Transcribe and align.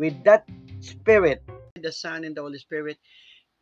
with 0.00 0.16
that 0.24 0.48
spirit. 0.80 1.44
The 1.76 1.92
Son 1.92 2.24
and 2.24 2.34
the 2.34 2.40
Holy 2.40 2.56
Spirit. 2.56 2.96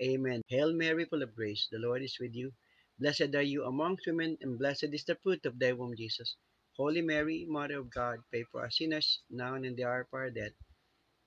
Amen. 0.00 0.40
Hail 0.46 0.72
Mary, 0.72 1.04
full 1.04 1.22
of 1.26 1.34
grace, 1.34 1.66
the 1.72 1.82
Lord 1.82 2.00
is 2.02 2.16
with 2.20 2.32
you. 2.32 2.52
Blessed 3.00 3.34
are 3.34 3.42
you 3.42 3.64
amongst 3.66 4.06
women, 4.06 4.38
and 4.40 4.58
blessed 4.58 4.94
is 4.94 5.02
the 5.04 5.18
fruit 5.22 5.44
of 5.46 5.58
thy 5.58 5.72
womb, 5.72 5.94
Jesus. 5.98 6.36
Holy 6.76 7.02
Mary, 7.02 7.44
Mother 7.48 7.80
of 7.82 7.90
God, 7.90 8.18
pray 8.30 8.44
for 8.52 8.64
us 8.64 8.78
sinners, 8.78 9.20
now 9.30 9.54
and 9.54 9.66
in 9.66 9.74
the 9.74 9.82
hour 9.82 10.06
of 10.06 10.14
our 10.14 10.30
death. 10.30 10.54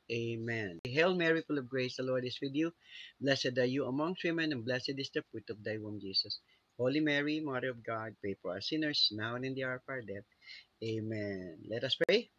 Amen. 0.09 0.79
Hail 0.87 1.13
Mary, 1.13 1.43
full 1.43 1.59
of 1.59 1.67
grace, 1.67 1.97
the 1.97 2.03
Lord 2.03 2.23
is 2.23 2.39
with 2.41 2.55
you. 2.55 2.71
Blessed 3.19 3.57
are 3.57 3.67
you 3.67 3.87
amongst 3.87 4.23
women, 4.23 4.53
and 4.53 4.63
blessed 4.63 4.95
is 4.95 5.11
the 5.13 5.23
fruit 5.29 5.49
of 5.49 5.61
thy 5.63 5.75
womb, 5.75 5.99
Jesus. 5.99 6.39
Holy 6.79 7.01
Mary, 7.01 7.41
Mother 7.43 7.71
of 7.71 7.83
God, 7.83 8.15
pray 8.21 8.35
for 8.41 8.55
us 8.55 8.69
sinners, 8.69 9.09
now 9.11 9.35
and 9.35 9.43
in 9.43 9.55
the 9.55 9.65
hour 9.65 9.75
of 9.75 9.81
our 9.89 10.01
death. 10.01 10.27
Amen. 10.81 11.59
Let 11.67 11.83
us 11.83 11.97
pray. 12.07 12.31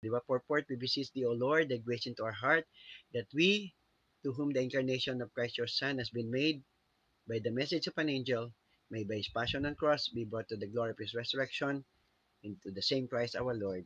Di 0.00 0.08
ba, 0.08 0.20
purport, 0.24 0.64
we 0.68 0.80
beseech 0.80 1.12
thee, 1.12 1.28
O 1.28 1.32
Lord, 1.36 1.68
that 1.68 1.84
grace 1.84 2.08
into 2.08 2.24
our 2.24 2.32
heart, 2.32 2.64
that 3.12 3.28
we, 3.36 3.76
to 4.24 4.32
whom 4.32 4.52
the 4.52 4.64
incarnation 4.64 5.20
of 5.20 5.32
Christ 5.36 5.58
your 5.60 5.68
Son 5.68 5.98
has 6.00 6.08
been 6.08 6.32
made 6.32 6.64
by 7.28 7.38
the 7.44 7.52
message 7.52 7.86
of 7.86 7.96
an 8.00 8.08
angel, 8.08 8.52
may 8.90 9.04
by 9.04 9.20
his 9.20 9.28
passion 9.28 9.68
and 9.68 9.76
cross 9.76 10.08
be 10.08 10.24
brought 10.24 10.48
to 10.48 10.56
the 10.56 10.66
glory 10.66 10.96
of 10.96 10.98
his 10.98 11.12
resurrection, 11.12 11.84
into 12.42 12.72
the 12.72 12.80
same 12.80 13.08
Christ 13.08 13.36
our 13.36 13.52
Lord. 13.52 13.84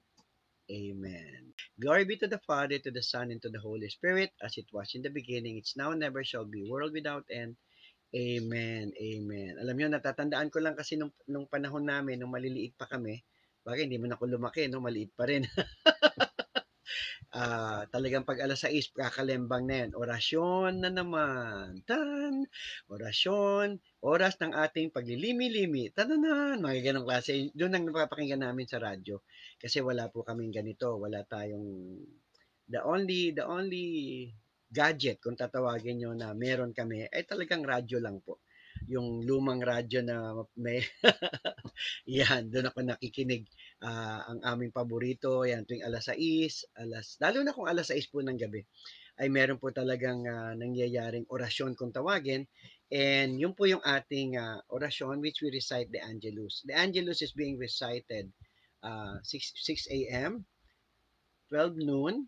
Amen. 0.71 1.53
Glory 1.83 2.07
be 2.07 2.17
to 2.23 2.31
the 2.31 2.41
Father, 2.47 2.79
to 2.79 2.91
the 2.95 3.03
Son, 3.03 3.35
and 3.35 3.43
to 3.43 3.51
the 3.51 3.61
Holy 3.61 3.91
Spirit, 3.91 4.31
as 4.41 4.57
it 4.57 4.71
was 4.73 4.95
in 4.95 5.03
the 5.03 5.11
beginning, 5.11 5.59
it's 5.59 5.77
now, 5.77 5.91
and 5.91 6.01
never 6.01 6.23
shall 6.23 6.47
be, 6.47 6.65
world 6.71 6.95
without 6.95 7.27
end. 7.29 7.59
Amen. 8.15 8.95
Amen. 8.95 9.59
Alam 9.59 9.75
niyo, 9.77 9.89
natatandaan 9.91 10.49
ko 10.55 10.63
lang 10.63 10.79
kasi 10.79 10.95
nung, 10.95 11.11
nung 11.27 11.51
panahon 11.51 11.85
namin, 11.85 12.23
nung 12.23 12.31
maliliit 12.31 12.79
pa 12.79 12.87
kami, 12.87 13.19
bagay, 13.65 13.89
hindi 13.89 13.99
man 13.99 14.15
ako 14.15 14.37
lumaki, 14.37 14.69
no? 14.69 14.85
maliit 14.85 15.11
pa 15.17 15.25
rin. 15.27 15.49
Ah, 17.35 17.83
talagang 17.91 18.23
pag 18.23 18.39
alas 18.47 18.63
6, 18.63 18.95
kakalembang 18.95 19.67
na 19.67 19.83
yan. 19.83 19.91
Orasyon 19.99 20.79
na 20.79 20.87
naman. 20.87 21.83
Tan! 21.83 22.47
Orasyon. 22.87 23.83
Oras 24.07 24.39
ng 24.39 24.55
ating 24.55 24.95
paglilimi-limi. 24.95 25.91
Tananan! 25.91 26.63
Mga 26.63 26.95
ganong 26.95 27.03
klase. 27.11 27.51
Doon 27.51 27.75
ang 27.75 27.91
napapakinggan 27.91 28.39
namin 28.39 28.71
sa 28.71 28.79
radyo. 28.79 29.27
Kasi 29.59 29.83
wala 29.83 30.07
po 30.15 30.23
kaming 30.23 30.55
ganito. 30.55 30.95
Wala 30.95 31.27
tayong... 31.27 31.99
The 32.71 32.87
only, 32.87 33.35
the 33.35 33.43
only 33.43 33.87
gadget, 34.71 35.19
kung 35.19 35.35
tatawagin 35.35 36.07
nyo 36.07 36.15
na 36.15 36.39
meron 36.39 36.71
kami, 36.71 37.11
ay 37.11 37.27
talagang 37.27 37.67
radyo 37.67 37.99
lang 37.99 38.23
po 38.23 38.47
yung 38.91 39.25
lumang 39.25 39.63
radyo 39.63 40.05
na 40.05 40.45
may 40.59 40.83
yan 42.09 42.51
doon 42.51 42.71
ako 42.71 42.79
nakikinig 42.85 43.49
uh, 43.85 44.21
ang 44.31 44.41
aming 44.45 44.73
paborito, 44.73 45.45
yan 45.45 45.69
tuwing 45.69 45.85
alas 45.85 46.09
6, 46.09 46.81
alas, 46.81 47.21
lalo 47.21 47.45
na 47.45 47.55
kung 47.55 47.69
alas 47.69 47.93
6 47.93 48.13
po 48.13 48.25
ng 48.25 48.39
gabi, 48.39 48.65
ay 49.21 49.31
meron 49.31 49.61
po 49.61 49.71
talagang 49.71 50.27
uh, 50.27 50.53
nangyayaring 50.59 51.29
orasyon 51.31 51.79
kung 51.79 51.95
tawagin. 51.95 52.51
And 52.91 53.39
yun 53.39 53.55
po 53.55 53.67
yung 53.67 53.83
ating 53.83 54.39
uh, 54.39 54.59
orasyon 54.71 55.23
which 55.23 55.39
we 55.43 55.55
recite 55.55 55.91
the 55.95 56.03
Angelus. 56.03 56.67
The 56.67 56.75
Angelus 56.75 57.23
is 57.23 57.31
being 57.31 57.59
recited 57.59 58.31
uh, 58.83 59.23
6, 59.23 59.55
6 59.55 59.91
a.m., 59.91 60.43
12 61.51 61.79
noon, 61.79 62.27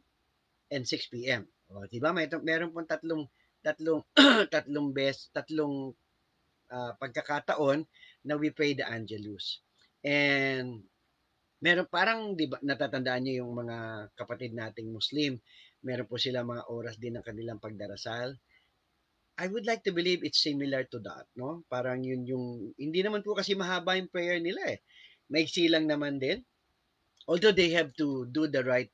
and 0.71 0.87
6 0.87 1.11
p.m. 1.11 1.47
O, 1.71 1.87
diba? 1.91 2.15
May, 2.15 2.31
meron 2.43 2.71
pong 2.71 2.87
tatlong 2.87 3.27
tatlong 3.63 4.03
tatlong 4.55 4.95
best, 4.95 5.35
tatlong 5.35 5.91
uh, 6.71 6.93
pagkakataon 6.99 7.83
na 8.27 8.35
we 8.37 8.51
pray 8.51 8.75
the 8.75 8.85
Angelus. 8.87 9.63
And 10.03 10.83
meron 11.63 11.89
parang 11.89 12.37
'di 12.37 12.47
ba 12.53 12.59
natatandaan 12.63 13.23
niyo 13.25 13.47
yung 13.47 13.55
mga 13.67 14.11
kapatid 14.19 14.53
nating 14.53 14.93
Muslim, 14.93 15.39
meron 15.87 16.09
po 16.11 16.19
sila 16.21 16.45
mga 16.45 16.69
oras 16.69 16.97
din 17.01 17.17
ng 17.17 17.25
kanilang 17.27 17.63
pagdarasal. 17.63 18.37
I 19.37 19.47
would 19.53 19.69
like 19.69 19.85
to 19.85 19.93
believe 19.93 20.25
it's 20.25 20.41
similar 20.41 20.89
to 20.89 20.99
that, 21.05 21.29
no? 21.37 21.61
Parang 21.69 22.01
yun 22.01 22.25
yung 22.25 22.73
hindi 22.81 23.01
naman 23.05 23.21
po 23.21 23.37
kasi 23.37 23.53
mahaba 23.53 23.97
yung 24.01 24.09
prayer 24.09 24.41
nila 24.41 24.77
eh. 24.77 24.79
Maiksi 25.29 25.69
lang 25.69 25.85
naman 25.89 26.17
din. 26.17 26.41
Although 27.29 27.53
they 27.53 27.73
have 27.75 27.93
to 28.01 28.25
do 28.33 28.49
the 28.49 28.63
right 28.65 28.91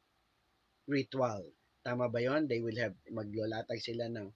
ritual. 0.89 1.43
Tama 1.83 2.11
ba 2.11 2.21
'yon? 2.23 2.47
They 2.47 2.63
will 2.63 2.79
have 2.79 2.95
maglolatag 3.11 3.83
sila 3.83 4.07
ng 4.11 4.29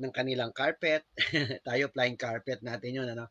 ng 0.00 0.12
kanilang 0.12 0.52
carpet. 0.56 1.04
Tayo 1.68 1.92
flying 1.92 2.16
carpet 2.20 2.60
natin 2.64 3.00
'yon, 3.00 3.08
ano? 3.12 3.28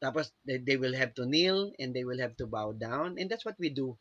Tapos 0.00 0.32
they, 0.48 0.80
will 0.80 0.96
have 0.96 1.12
to 1.14 1.28
kneel 1.28 1.70
and 1.76 1.92
they 1.92 2.08
will 2.08 2.18
have 2.18 2.32
to 2.40 2.48
bow 2.48 2.72
down 2.72 3.20
and 3.20 3.28
that's 3.28 3.44
what 3.44 3.60
we 3.60 3.68
do. 3.68 3.94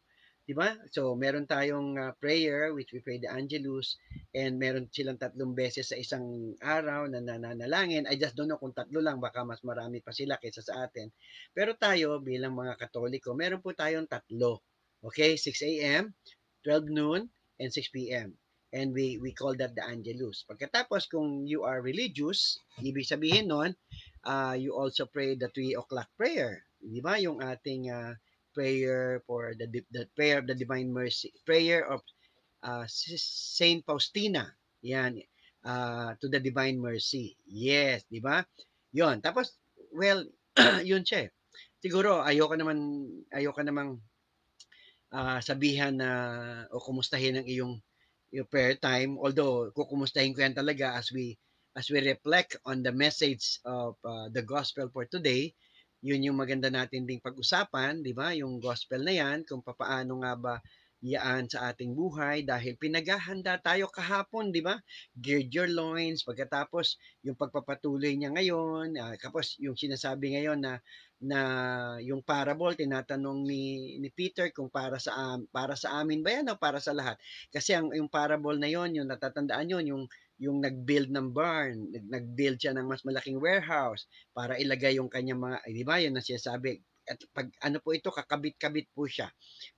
'Di 0.49 0.57
ba? 0.57 0.73
So 0.89 1.13
meron 1.13 1.45
tayong 1.45 1.93
uh, 1.93 2.17
prayer 2.17 2.73
which 2.73 2.89
we 2.89 3.05
pray 3.05 3.21
the 3.21 3.29
Angelus 3.29 4.01
and 4.33 4.57
meron 4.57 4.89
silang 4.89 5.21
tatlong 5.21 5.53
beses 5.53 5.93
sa 5.93 5.99
isang 5.99 6.57
araw 6.57 7.05
na 7.05 7.21
nananalangin. 7.21 8.09
I 8.09 8.17
just 8.17 8.33
don't 8.33 8.49
know 8.49 8.57
kung 8.57 8.73
tatlo 8.73 8.97
lang 8.97 9.21
baka 9.21 9.45
mas 9.45 9.61
marami 9.61 10.01
pa 10.01 10.09
sila 10.09 10.41
kaysa 10.41 10.65
sa 10.65 10.89
atin. 10.89 11.13
Pero 11.53 11.77
tayo 11.77 12.17
bilang 12.17 12.57
mga 12.57 12.81
Katoliko, 12.81 13.37
meron 13.37 13.61
po 13.61 13.77
tayong 13.77 14.09
tatlo. 14.09 14.65
Okay? 15.05 15.37
6 15.37 15.53
a.m., 15.69 16.17
12 16.65 16.97
noon, 16.97 17.29
and 17.61 17.69
6 17.69 17.93
p.m. 17.93 18.33
And 18.73 18.93
we 18.93 19.21
we 19.21 19.33
call 19.33 19.53
that 19.57 19.73
the 19.73 19.85
Angelus. 19.85 20.45
Pagkatapos 20.45 21.09
kung 21.09 21.45
you 21.45 21.61
are 21.65 21.81
religious, 21.81 22.57
ibig 22.81 23.05
sabihin 23.05 23.49
noon, 23.49 23.73
uh, 24.23 24.55
you 24.57 24.75
also 24.75 25.05
pray 25.05 25.35
the 25.35 25.49
3 25.51 25.75
o'clock 25.75 26.09
prayer. 26.17 26.63
Di 26.79 26.99
ba? 27.03 27.19
Yung 27.19 27.43
ating 27.43 27.91
uh, 27.91 28.15
prayer 28.55 29.23
for 29.27 29.53
the, 29.55 29.67
the 29.91 30.07
prayer 30.15 30.39
of 30.39 30.47
the 30.47 30.55
divine 30.55 30.91
mercy, 30.91 31.31
prayer 31.45 31.85
of 31.87 32.01
uh, 32.63 32.85
Saint 32.87 33.85
Faustina. 33.85 34.55
Yan, 34.81 35.19
uh, 35.65 36.15
to 36.23 36.31
the 36.31 36.39
divine 36.39 36.79
mercy. 36.79 37.35
Yes, 37.47 38.07
di 38.07 38.23
ba? 38.23 38.43
Yon. 38.95 39.19
Tapos, 39.19 39.59
well, 39.91 40.23
yun 40.87 41.03
siya. 41.03 41.27
Eh. 41.27 41.29
Siguro, 41.79 42.23
ayoko 42.23 42.55
naman, 42.55 43.07
ayoko 43.31 43.63
namang 43.63 43.99
uh, 45.11 45.39
sabihan 45.39 45.95
na 45.95 46.09
o 46.71 46.79
kumustahin 46.79 47.39
ang 47.39 47.47
iyong 47.47 47.75
yung 48.29 48.47
prayer 48.47 48.77
time. 48.77 49.17
Although, 49.17 49.73
kukumustahin 49.73 50.35
ko 50.35 50.45
yan 50.45 50.55
talaga 50.55 50.95
as 50.95 51.09
we 51.09 51.35
as 51.79 51.87
we 51.87 52.03
reflect 52.03 52.59
on 52.67 52.83
the 52.83 52.91
message 52.91 53.63
of 53.63 53.95
uh, 54.03 54.27
the 54.35 54.43
gospel 54.43 54.91
for 54.91 55.07
today, 55.07 55.55
yun 56.03 56.27
yung 56.27 56.35
maganda 56.35 56.67
natin 56.67 57.07
ding 57.07 57.23
pag-usapan, 57.23 58.03
di 58.03 58.11
ba? 58.11 58.35
Yung 58.35 58.59
gospel 58.59 58.99
na 58.99 59.15
yan, 59.15 59.47
kung 59.47 59.63
paano 59.63 60.19
nga 60.19 60.35
ba 60.35 60.55
yaan 60.99 61.47
sa 61.47 61.71
ating 61.71 61.95
buhay 61.95 62.43
dahil 62.43 62.75
pinaghahanda 62.75 63.55
tayo 63.63 63.87
kahapon, 63.87 64.51
di 64.51 64.59
ba? 64.59 64.75
Gird 65.15 65.47
your 65.51 65.71
loins, 65.71 66.27
pagkatapos 66.27 66.99
yung 67.23 67.39
pagpapatuloy 67.39 68.19
niya 68.19 68.35
ngayon, 68.35 68.99
uh, 68.99 69.15
tapos 69.15 69.55
yung 69.63 69.79
sinasabi 69.79 70.35
ngayon 70.35 70.59
na 70.59 70.83
na 71.19 71.39
yung 71.99 72.23
parable 72.23 72.71
tinatanong 72.79 73.43
ni 73.43 73.95
ni 73.99 74.07
Peter 74.07 74.47
kung 74.55 74.71
para 74.71 74.95
sa 75.03 75.11
um, 75.35 75.43
para 75.51 75.75
sa 75.75 75.99
amin 75.99 76.23
ba 76.23 76.31
yan 76.31 76.47
o 76.51 76.55
para 76.55 76.79
sa 76.79 76.95
lahat. 76.95 77.19
Kasi 77.51 77.75
ang 77.75 77.91
yung 77.91 78.07
parable 78.07 78.55
na 78.55 78.71
yon, 78.71 78.95
yung 78.95 79.07
natatandaan 79.11 79.67
yon, 79.67 79.85
yung 79.87 80.03
yung 80.39 80.63
nag-build 80.63 81.11
ng 81.11 81.35
barn, 81.35 81.91
nag-build 82.07 82.63
siya 82.63 82.71
ng 82.71 82.87
mas 82.87 83.03
malaking 83.03 83.43
warehouse 83.43 84.07
para 84.31 84.55
ilagay 84.55 84.95
yung 84.95 85.11
kanyang 85.11 85.43
mga, 85.43 85.57
di 85.67 85.83
ba, 85.83 85.99
yun 85.99 86.15
na 86.15 86.23
siya 86.23 86.39
sabi, 86.39 86.79
at 87.09 87.19
pag 87.33 87.49
ano 87.65 87.81
po 87.81 87.91
ito, 87.91 88.13
kakabit-kabit 88.13 88.87
po 88.93 89.09
siya. 89.09 89.27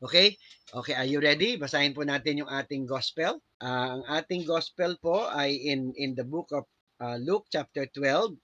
Okay? 0.03 0.35
Okay, 0.75 0.93
are 0.93 1.07
you 1.07 1.23
ready? 1.23 1.55
Basahin 1.55 1.95
po 1.95 2.03
natin 2.03 2.43
yung 2.43 2.51
ating 2.51 2.83
gospel. 2.83 3.39
Uh, 3.63 3.99
ang 3.99 4.03
ating 4.19 4.43
gospel 4.43 4.99
po 4.99 5.31
ay 5.31 5.55
in 5.55 5.95
in 5.95 6.11
the 6.13 6.27
book 6.27 6.51
of 6.51 6.67
uh, 6.99 7.15
Luke 7.17 7.47
chapter 7.47 7.87
12 7.95 8.35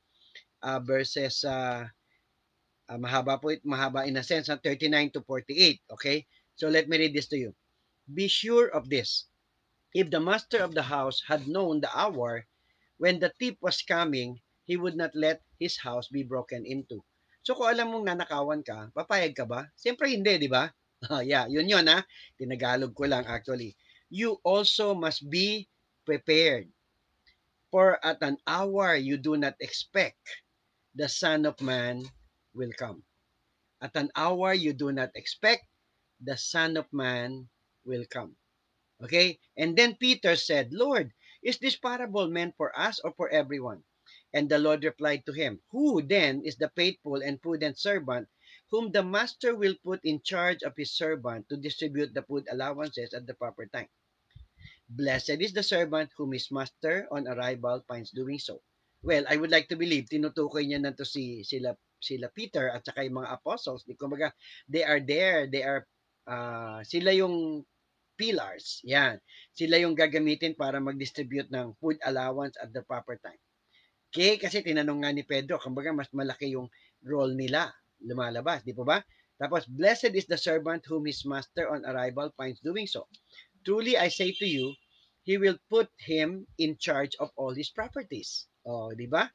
uh, 0.64 0.80
verses 0.82 1.44
uh, 1.44 1.84
uh, 2.88 2.98
mahaba 2.98 3.36
po 3.38 3.52
ito, 3.52 3.68
mahaba 3.68 4.08
in 4.08 4.16
a 4.16 4.24
sense, 4.24 4.48
39 4.48 4.64
to 5.12 5.22
48. 5.28 5.84
Okay? 6.00 6.24
So 6.56 6.72
let 6.72 6.88
me 6.88 6.98
read 6.98 7.14
this 7.14 7.28
to 7.30 7.38
you. 7.38 7.52
Be 8.08 8.32
sure 8.32 8.72
of 8.72 8.88
this 8.88 9.28
If 9.98 10.12
the 10.12 10.20
master 10.20 10.62
of 10.62 10.76
the 10.76 10.84
house 10.84 11.24
had 11.26 11.48
known 11.48 11.82
the 11.82 11.90
hour 11.98 12.46
when 12.98 13.20
the 13.20 13.34
thief 13.40 13.58
was 13.62 13.82
coming, 13.82 14.42
he 14.66 14.78
would 14.78 14.96
not 14.96 15.16
let 15.16 15.42
his 15.60 15.78
house 15.78 16.08
be 16.08 16.24
broken 16.24 16.66
into. 16.66 17.04
So 17.48 17.56
kung 17.56 17.72
alam 17.72 17.96
mong 17.96 18.04
nanakawan 18.12 18.60
ka, 18.60 18.92
papayag 18.92 19.32
ka 19.32 19.48
ba? 19.48 19.72
Siyempre 19.80 20.12
hindi, 20.12 20.36
di 20.36 20.52
ba? 20.52 20.68
yeah, 21.24 21.48
yun 21.48 21.64
yun 21.64 21.88
ha. 21.88 22.04
Tinagalog 22.36 22.92
ko 22.92 23.08
lang 23.08 23.24
actually. 23.24 23.72
you 24.10 24.40
also 24.44 24.96
must 24.96 25.28
be 25.30 25.68
prepared. 26.06 26.68
For 27.72 28.00
at 28.04 28.24
an 28.24 28.40
hour 28.48 28.96
you 28.96 29.20
do 29.20 29.36
not 29.36 29.60
expect, 29.60 30.20
the 30.96 31.10
Son 31.12 31.46
of 31.46 31.60
Man 31.60 32.08
will 32.56 32.72
come. 32.80 33.04
At 33.84 33.96
an 33.96 34.10
hour 34.16 34.54
you 34.56 34.72
do 34.72 34.92
not 34.92 35.12
expect, 35.16 35.68
the 36.24 36.40
Son 36.40 36.78
of 36.80 36.88
Man 36.96 37.50
will 37.84 38.08
come. 38.08 38.36
Okay? 39.04 39.38
And 39.60 39.76
then 39.76 40.00
Peter 40.00 40.36
said, 40.36 40.72
Lord, 40.72 41.12
is 41.44 41.60
this 41.60 41.76
parable 41.76 42.32
meant 42.32 42.56
for 42.56 42.72
us 42.74 43.00
or 43.04 43.12
for 43.20 43.30
everyone? 43.30 43.84
And 44.34 44.50
the 44.50 44.60
Lord 44.60 44.84
replied 44.84 45.26
to 45.26 45.32
him, 45.32 45.62
Who 45.72 46.02
then 46.02 46.44
is 46.44 46.58
the 46.58 46.72
faithful 46.76 47.24
and 47.24 47.42
prudent 47.42 47.80
servant 47.80 48.28
whom 48.70 48.92
the 48.92 49.04
master 49.04 49.56
will 49.56 49.76
put 49.84 50.04
in 50.04 50.22
charge 50.22 50.64
of 50.64 50.76
his 50.76 50.92
servant 50.92 51.48
to 51.50 51.56
distribute 51.56 52.14
the 52.14 52.24
food 52.24 52.48
allowances 52.52 53.14
at 53.14 53.26
the 53.26 53.34
proper 53.34 53.66
time? 53.68 53.88
Blessed 54.90 55.40
is 55.44 55.54
the 55.54 55.64
servant 55.64 56.12
whom 56.16 56.32
his 56.32 56.52
master 56.52 57.08
on 57.12 57.28
arrival 57.28 57.84
finds 57.88 58.12
doing 58.12 58.40
so. 58.40 58.62
Well, 59.04 59.24
I 59.30 59.38
would 59.38 59.52
like 59.52 59.68
to 59.70 59.80
believe, 59.80 60.10
tinutukoy 60.12 60.68
niya 60.68 60.82
na 60.82 60.92
to 60.92 61.06
si, 61.06 61.44
sila, 61.44 61.76
sila 62.00 62.28
Peter 62.32 62.72
at 62.72 62.84
saka 62.84 63.04
yung 63.04 63.24
mga 63.24 63.32
apostles. 63.36 63.84
Di 63.84 63.96
kumbaga, 63.96 64.32
they 64.68 64.84
are 64.84 65.00
there, 65.00 65.48
they 65.48 65.64
are, 65.64 65.88
uh, 66.28 66.84
sila 66.84 67.12
yung 67.16 67.64
pillars. 68.18 68.82
Yan. 68.84 69.22
Sila 69.54 69.78
yung 69.80 69.96
gagamitin 69.96 70.58
para 70.58 70.82
mag-distribute 70.82 71.48
ng 71.54 71.78
food 71.80 72.02
allowance 72.04 72.58
at 72.60 72.74
the 72.74 72.82
proper 72.84 73.16
time. 73.22 73.40
Okay, 74.08 74.40
kasi 74.40 74.64
tinanong 74.64 75.04
nga 75.04 75.12
ni 75.12 75.24
Pedro, 75.28 75.60
kumbaga 75.60 75.92
mas 75.92 76.08
malaki 76.16 76.56
yung 76.56 76.72
role 77.04 77.36
nila 77.36 77.70
lumalabas, 78.02 78.64
di 78.64 78.72
po 78.72 78.88
ba? 78.88 79.04
Tapos, 79.38 79.70
blessed 79.70 80.18
is 80.18 80.26
the 80.26 80.40
servant 80.40 80.82
whom 80.88 81.06
his 81.06 81.22
master 81.28 81.70
on 81.70 81.86
arrival 81.86 82.34
finds 82.34 82.64
doing 82.64 82.90
so. 82.90 83.06
Truly, 83.62 84.00
I 84.00 84.10
say 84.10 84.34
to 84.42 84.48
you, 84.48 84.74
he 85.28 85.38
will 85.38 85.60
put 85.70 85.92
him 86.00 86.48
in 86.58 86.80
charge 86.80 87.14
of 87.20 87.30
all 87.36 87.54
his 87.54 87.70
properties. 87.70 88.48
Oh, 88.66 88.96
di 88.96 89.06
ba? 89.06 89.30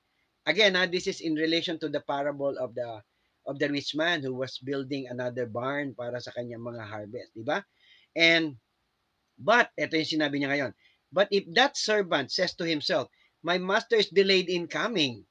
Again, 0.48 0.74
ha, 0.74 0.88
this 0.88 1.06
is 1.06 1.20
in 1.20 1.36
relation 1.36 1.78
to 1.78 1.88
the 1.92 2.02
parable 2.02 2.56
of 2.58 2.74
the 2.74 3.04
of 3.46 3.58
the 3.58 3.68
rich 3.68 3.94
man 3.94 4.22
who 4.22 4.34
was 4.34 4.58
building 4.62 5.10
another 5.10 5.46
barn 5.46 5.94
para 5.98 6.18
sa 6.22 6.30
kanyang 6.34 6.62
mga 6.62 6.82
harvest, 6.86 7.30
di 7.34 7.44
ba? 7.44 7.62
And 8.16 8.58
but 9.38 9.70
ito 9.78 9.94
yung 9.94 10.12
sinabi 10.18 10.40
niya 10.40 10.50
ngayon. 10.50 10.72
But 11.12 11.28
if 11.30 11.44
that 11.54 11.76
servant 11.76 12.32
says 12.32 12.56
to 12.58 12.64
himself, 12.64 13.12
my 13.42 13.58
master 13.58 13.96
is 13.96 14.08
delayed 14.08 14.48
in 14.48 14.66
coming, 14.66 15.26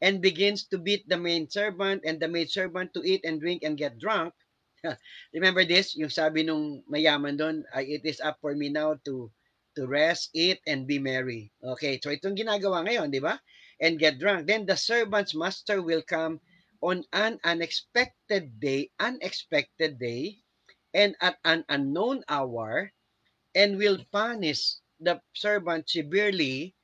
and 0.00 0.20
begins 0.20 0.66
to 0.68 0.78
beat 0.78 1.08
the 1.08 1.18
main 1.18 1.48
servant 1.48 2.02
and 2.04 2.18
the 2.18 2.28
maid 2.28 2.50
servant 2.50 2.92
to 2.94 3.02
eat 3.06 3.24
and 3.24 3.40
drink 3.40 3.62
and 3.62 3.78
get 3.78 3.98
drunk, 3.98 4.34
Remember 5.36 5.62
this? 5.64 5.94
Yung 5.94 6.10
sabi 6.10 6.42
nung 6.42 6.82
mayaman 6.90 7.38
doon, 7.38 7.62
it 7.78 8.02
is 8.02 8.18
up 8.18 8.38
for 8.42 8.54
me 8.54 8.68
now 8.68 8.98
to 9.06 9.30
to 9.78 9.88
rest, 9.88 10.34
eat, 10.36 10.60
and 10.68 10.84
be 10.84 11.00
merry. 11.00 11.48
Okay, 11.64 11.96
so 12.02 12.12
itong 12.12 12.36
ginagawa 12.36 12.84
ngayon, 12.84 13.08
di 13.08 13.22
ba? 13.22 13.40
And 13.80 13.96
get 13.96 14.20
drunk. 14.20 14.44
Then 14.44 14.68
the 14.68 14.76
servant's 14.76 15.32
master 15.32 15.80
will 15.80 16.04
come 16.04 16.44
on 16.84 17.08
an 17.16 17.40
unexpected 17.40 18.60
day, 18.60 18.92
unexpected 19.00 19.96
day, 19.96 20.44
and 20.92 21.16
at 21.24 21.40
an 21.46 21.64
unknown 21.72 22.20
hour, 22.28 22.92
and 23.56 23.80
will 23.80 23.96
punish 24.12 24.82
the 25.00 25.22
servant 25.32 25.88
severely 25.88 26.76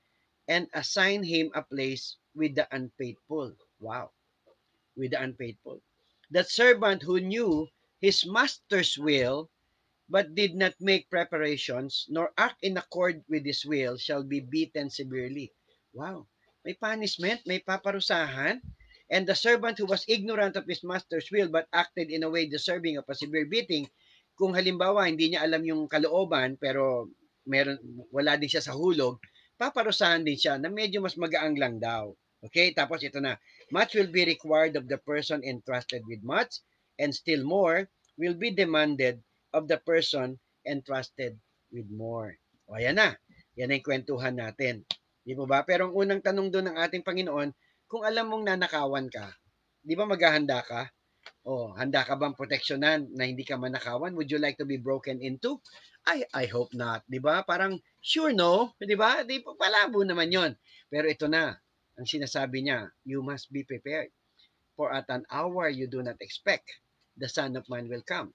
and 0.49 0.67
assign 0.73 1.23
him 1.23 1.53
a 1.55 1.63
place 1.63 2.17
with 2.35 2.57
the 2.57 2.67
unfaithful. 2.73 3.53
Wow. 3.79 4.11
With 4.97 5.13
the 5.13 5.21
unfaithful. 5.23 5.81
The 6.33 6.45
servant 6.45 7.03
who 7.05 7.21
knew 7.21 7.69
his 8.01 8.25
master's 8.27 8.97
will, 8.99 9.51
but 10.09 10.35
did 10.35 10.57
not 10.57 10.75
make 10.81 11.13
preparations, 11.13 12.09
nor 12.09 12.33
act 12.41 12.65
in 12.65 12.77
accord 12.81 13.23
with 13.29 13.45
his 13.45 13.65
will, 13.65 13.97
shall 13.97 14.25
be 14.25 14.41
beaten 14.41 14.89
severely. 14.89 15.53
Wow. 15.93 16.27
May 16.65 16.75
punishment, 16.75 17.45
may 17.47 17.61
paparusahan. 17.61 18.61
And 19.09 19.25
the 19.25 19.37
servant 19.37 19.79
who 19.79 19.87
was 19.87 20.05
ignorant 20.09 20.57
of 20.57 20.69
his 20.69 20.85
master's 20.85 21.33
will 21.33 21.49
but 21.49 21.69
acted 21.73 22.11
in 22.11 22.25
a 22.25 22.31
way 22.31 22.49
deserving 22.49 22.97
of 22.97 23.09
a 23.09 23.17
severe 23.17 23.49
beating, 23.49 23.89
kung 24.37 24.53
halimbawa 24.53 25.09
hindi 25.09 25.33
niya 25.33 25.43
alam 25.49 25.65
yung 25.65 25.91
kalooban 25.91 26.55
pero 26.61 27.11
meron 27.49 27.81
wala 28.13 28.39
din 28.39 28.47
siya 28.47 28.63
sa 28.63 28.77
hulog, 28.77 29.19
paparusahan 29.59 30.23
din 30.23 30.39
siya 30.39 30.57
na 30.57 30.71
medyo 30.71 31.03
mas 31.03 31.19
magaang 31.19 31.59
lang 31.59 31.83
daw. 31.83 32.15
Okay, 32.39 32.71
tapos 32.71 33.03
ito 33.03 33.19
na. 33.19 33.35
Much 33.75 33.99
will 33.99 34.09
be 34.09 34.23
required 34.23 34.79
of 34.79 34.87
the 34.87 34.97
person 35.03 35.43
entrusted 35.43 36.07
with 36.07 36.23
much, 36.23 36.63
and 37.03 37.11
still 37.11 37.43
more 37.43 37.91
will 38.15 38.39
be 38.39 38.55
demanded 38.55 39.19
of 39.51 39.67
the 39.67 39.77
person 39.83 40.39
entrusted 40.63 41.35
with 41.75 41.91
more. 41.91 42.39
O 42.71 42.79
ayan 42.79 42.97
na. 42.97 43.19
Yan 43.59 43.75
ang 43.75 43.83
kwentuhan 43.83 44.39
natin. 44.39 44.87
Di 45.27 45.35
ba? 45.35 45.67
Pero 45.67 45.91
ang 45.91 45.95
unang 45.99 46.23
tanong 46.23 46.49
doon 46.55 46.67
ng 46.73 46.79
ating 46.79 47.03
Panginoon, 47.03 47.51
kung 47.91 48.07
alam 48.07 48.31
mong 48.31 48.47
nanakawan 48.47 49.11
ka, 49.11 49.35
di 49.83 49.99
ba 49.99 50.07
maghahanda 50.07 50.63
ka? 50.63 50.87
O, 51.43 51.75
handa 51.75 52.05
ka 52.07 52.15
bang 52.17 52.37
proteksyonan 52.37 53.09
na 53.13 53.25
hindi 53.27 53.43
ka 53.45 53.59
manakawan? 53.59 54.15
Would 54.15 54.31
you 54.31 54.39
like 54.41 54.57
to 54.61 54.69
be 54.69 54.79
broken 54.79 55.19
into? 55.21 55.61
I, 56.09 56.25
I 56.33 56.49
hope 56.49 56.73
not. 56.73 57.05
Di 57.05 57.21
ba? 57.21 57.45
Parang, 57.45 57.77
sure 58.01 58.33
no. 58.33 58.73
Di 58.81 58.97
ba? 58.97 59.21
Di 59.29 59.45
pa 59.45 59.53
palabo 59.61 60.01
naman 60.01 60.33
yon. 60.33 60.57
Pero 60.89 61.05
ito 61.05 61.29
na, 61.29 61.53
ang 62.01 62.09
sinasabi 62.09 62.65
niya, 62.65 62.89
you 63.05 63.21
must 63.21 63.53
be 63.53 63.61
prepared. 63.61 64.09
For 64.73 64.89
at 64.89 65.05
an 65.13 65.29
hour 65.29 65.69
you 65.69 65.85
do 65.85 66.01
not 66.01 66.17
expect 66.25 66.65
the 67.19 67.29
Son 67.29 67.59
of 67.61 67.69
Man 67.69 67.93
will 67.93 68.07
come. 68.07 68.33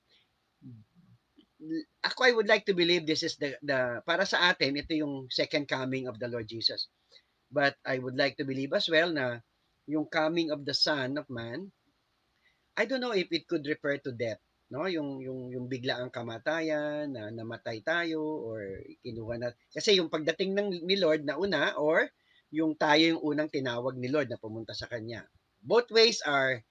Ako, 2.04 2.20
I 2.28 2.36
would 2.36 2.52
like 2.52 2.68
to 2.68 2.76
believe 2.76 3.08
this 3.08 3.24
is 3.24 3.40
the, 3.40 3.56
the 3.64 4.04
para 4.04 4.28
sa 4.28 4.52
atin, 4.52 4.76
ito 4.76 4.94
yung 4.94 5.32
second 5.32 5.66
coming 5.66 6.06
of 6.12 6.20
the 6.20 6.28
Lord 6.28 6.46
Jesus. 6.46 6.92
But 7.48 7.80
I 7.88 7.98
would 7.98 8.20
like 8.20 8.36
to 8.38 8.46
believe 8.46 8.76
as 8.76 8.92
well 8.92 9.10
na 9.10 9.40
yung 9.88 10.12
coming 10.12 10.52
of 10.52 10.68
the 10.68 10.76
Son 10.76 11.16
of 11.16 11.26
Man, 11.32 11.72
I 12.76 12.84
don't 12.84 13.00
know 13.00 13.16
if 13.16 13.32
it 13.32 13.48
could 13.48 13.64
refer 13.64 13.96
to 14.04 14.12
death, 14.12 14.44
no? 14.74 14.90
Yung 14.90 15.22
yung 15.22 15.54
yung 15.54 15.66
biglaang 15.70 16.10
kamatayan, 16.10 17.14
na 17.14 17.30
namatay 17.30 17.86
tayo 17.86 18.26
or 18.26 18.82
kinuha 19.06 19.38
na 19.38 19.50
kasi 19.70 20.02
yung 20.02 20.10
pagdating 20.10 20.58
ng 20.58 20.82
ni 20.82 20.98
Lord 20.98 21.22
na 21.22 21.38
una 21.38 21.78
or 21.78 22.10
yung 22.50 22.74
tayo 22.74 23.18
yung 23.18 23.22
unang 23.22 23.54
tinawag 23.54 23.94
ni 24.02 24.10
Lord 24.10 24.34
na 24.34 24.42
pumunta 24.42 24.74
sa 24.74 24.90
kanya. 24.90 25.30
Both 25.62 25.94
ways 25.94 26.26
are 26.26 26.66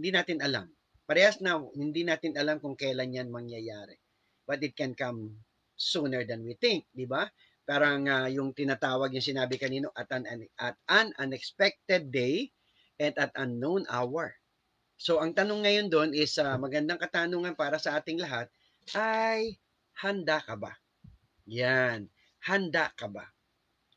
hindi 0.00 0.16
natin 0.16 0.40
alam. 0.40 0.72
Parehas 1.04 1.44
na 1.44 1.60
hindi 1.76 2.08
natin 2.08 2.32
alam 2.40 2.56
kung 2.56 2.72
kailan 2.72 3.12
yan 3.12 3.28
mangyayari. 3.28 4.00
But 4.48 4.64
it 4.64 4.72
can 4.72 4.96
come 4.96 5.44
sooner 5.76 6.24
than 6.24 6.42
we 6.42 6.56
think, 6.56 6.88
di 6.90 7.04
ba? 7.04 7.28
Parang 7.62 8.06
uh, 8.10 8.26
yung 8.26 8.56
tinatawag 8.56 9.14
yung 9.14 9.22
sinabi 9.22 9.54
kanino 9.60 9.94
at 9.94 10.10
an, 10.10 10.26
at 10.58 10.76
an 10.90 11.14
unexpected 11.20 12.10
day 12.10 12.50
and 12.98 13.14
at 13.18 13.30
unknown 13.38 13.86
hour. 13.86 14.34
So 15.02 15.18
ang 15.18 15.34
tanong 15.34 15.66
ngayon 15.66 15.90
doon 15.90 16.10
is 16.14 16.38
uh, 16.38 16.54
magandang 16.62 17.02
katanungan 17.02 17.58
para 17.58 17.74
sa 17.82 17.98
ating 17.98 18.22
lahat 18.22 18.46
ay 18.94 19.58
handa 19.98 20.38
ka 20.38 20.54
ba? 20.54 20.78
Yan, 21.50 22.06
handa 22.46 22.86
ka 22.94 23.10
ba? 23.10 23.26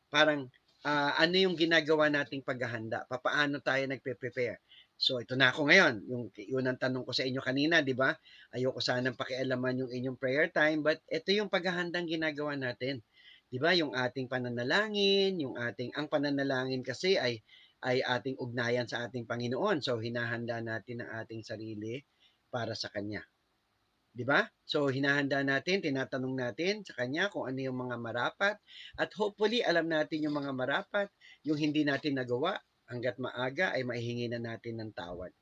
Parang 0.10 0.50
uh, 0.82 1.14
ano 1.14 1.36
yung 1.38 1.54
ginagawa 1.54 2.10
nating 2.10 2.42
paghahanda? 2.42 3.06
Papaano 3.06 3.62
tayo 3.62 3.86
nagpe-prepare? 3.86 4.66
So 4.98 5.22
ito 5.22 5.38
na 5.38 5.54
ako 5.54 5.70
ngayon, 5.70 6.10
yung 6.10 6.24
yun 6.42 6.66
ang 6.66 6.82
tanong 6.82 7.06
ko 7.06 7.14
sa 7.14 7.22
inyo 7.22 7.38
kanina, 7.38 7.86
'di 7.86 7.94
ba? 7.94 8.18
Ayoko 8.58 8.82
sanang 8.82 9.14
pakialaman 9.14 9.86
yung 9.86 9.92
inyong 9.94 10.18
prayer 10.18 10.50
time, 10.50 10.82
but 10.82 11.06
ito 11.06 11.30
yung 11.30 11.54
paghahandang 11.54 12.10
ginagawa 12.10 12.58
natin. 12.58 13.06
'Di 13.54 13.62
ba? 13.62 13.78
Yung 13.78 13.94
ating 13.94 14.26
pananalangin, 14.26 15.38
yung 15.38 15.54
ating 15.54 15.94
ang 15.94 16.10
pananalangin 16.10 16.82
kasi 16.82 17.22
ay 17.22 17.46
ay 17.86 18.02
ating 18.02 18.42
ugnayan 18.42 18.90
sa 18.90 19.06
ating 19.06 19.30
Panginoon. 19.30 19.80
So 19.86 20.02
hinahanda 20.02 20.58
natin 20.60 21.06
ang 21.06 21.22
ating 21.22 21.46
sarili 21.46 22.02
para 22.50 22.74
sa 22.74 22.90
kanya. 22.90 23.22
'Di 24.16 24.26
ba? 24.26 24.42
So 24.66 24.90
hinahanda 24.90 25.46
natin, 25.46 25.86
tinatanong 25.86 26.34
natin 26.34 26.82
sa 26.82 26.98
kanya 26.98 27.30
kung 27.30 27.46
ano 27.46 27.60
yung 27.62 27.78
mga 27.78 27.96
marapat 28.02 28.56
at 28.98 29.10
hopefully 29.14 29.62
alam 29.62 29.86
natin 29.86 30.26
yung 30.26 30.34
mga 30.34 30.52
marapat, 30.56 31.08
yung 31.46 31.62
hindi 31.62 31.86
natin 31.86 32.18
nagawa, 32.18 32.58
hanggat 32.90 33.18
maaga 33.18 33.74
ay 33.74 33.86
maihingi 33.86 34.30
na 34.32 34.42
natin 34.42 34.82
ng 34.82 34.92
tawad. 34.94 35.34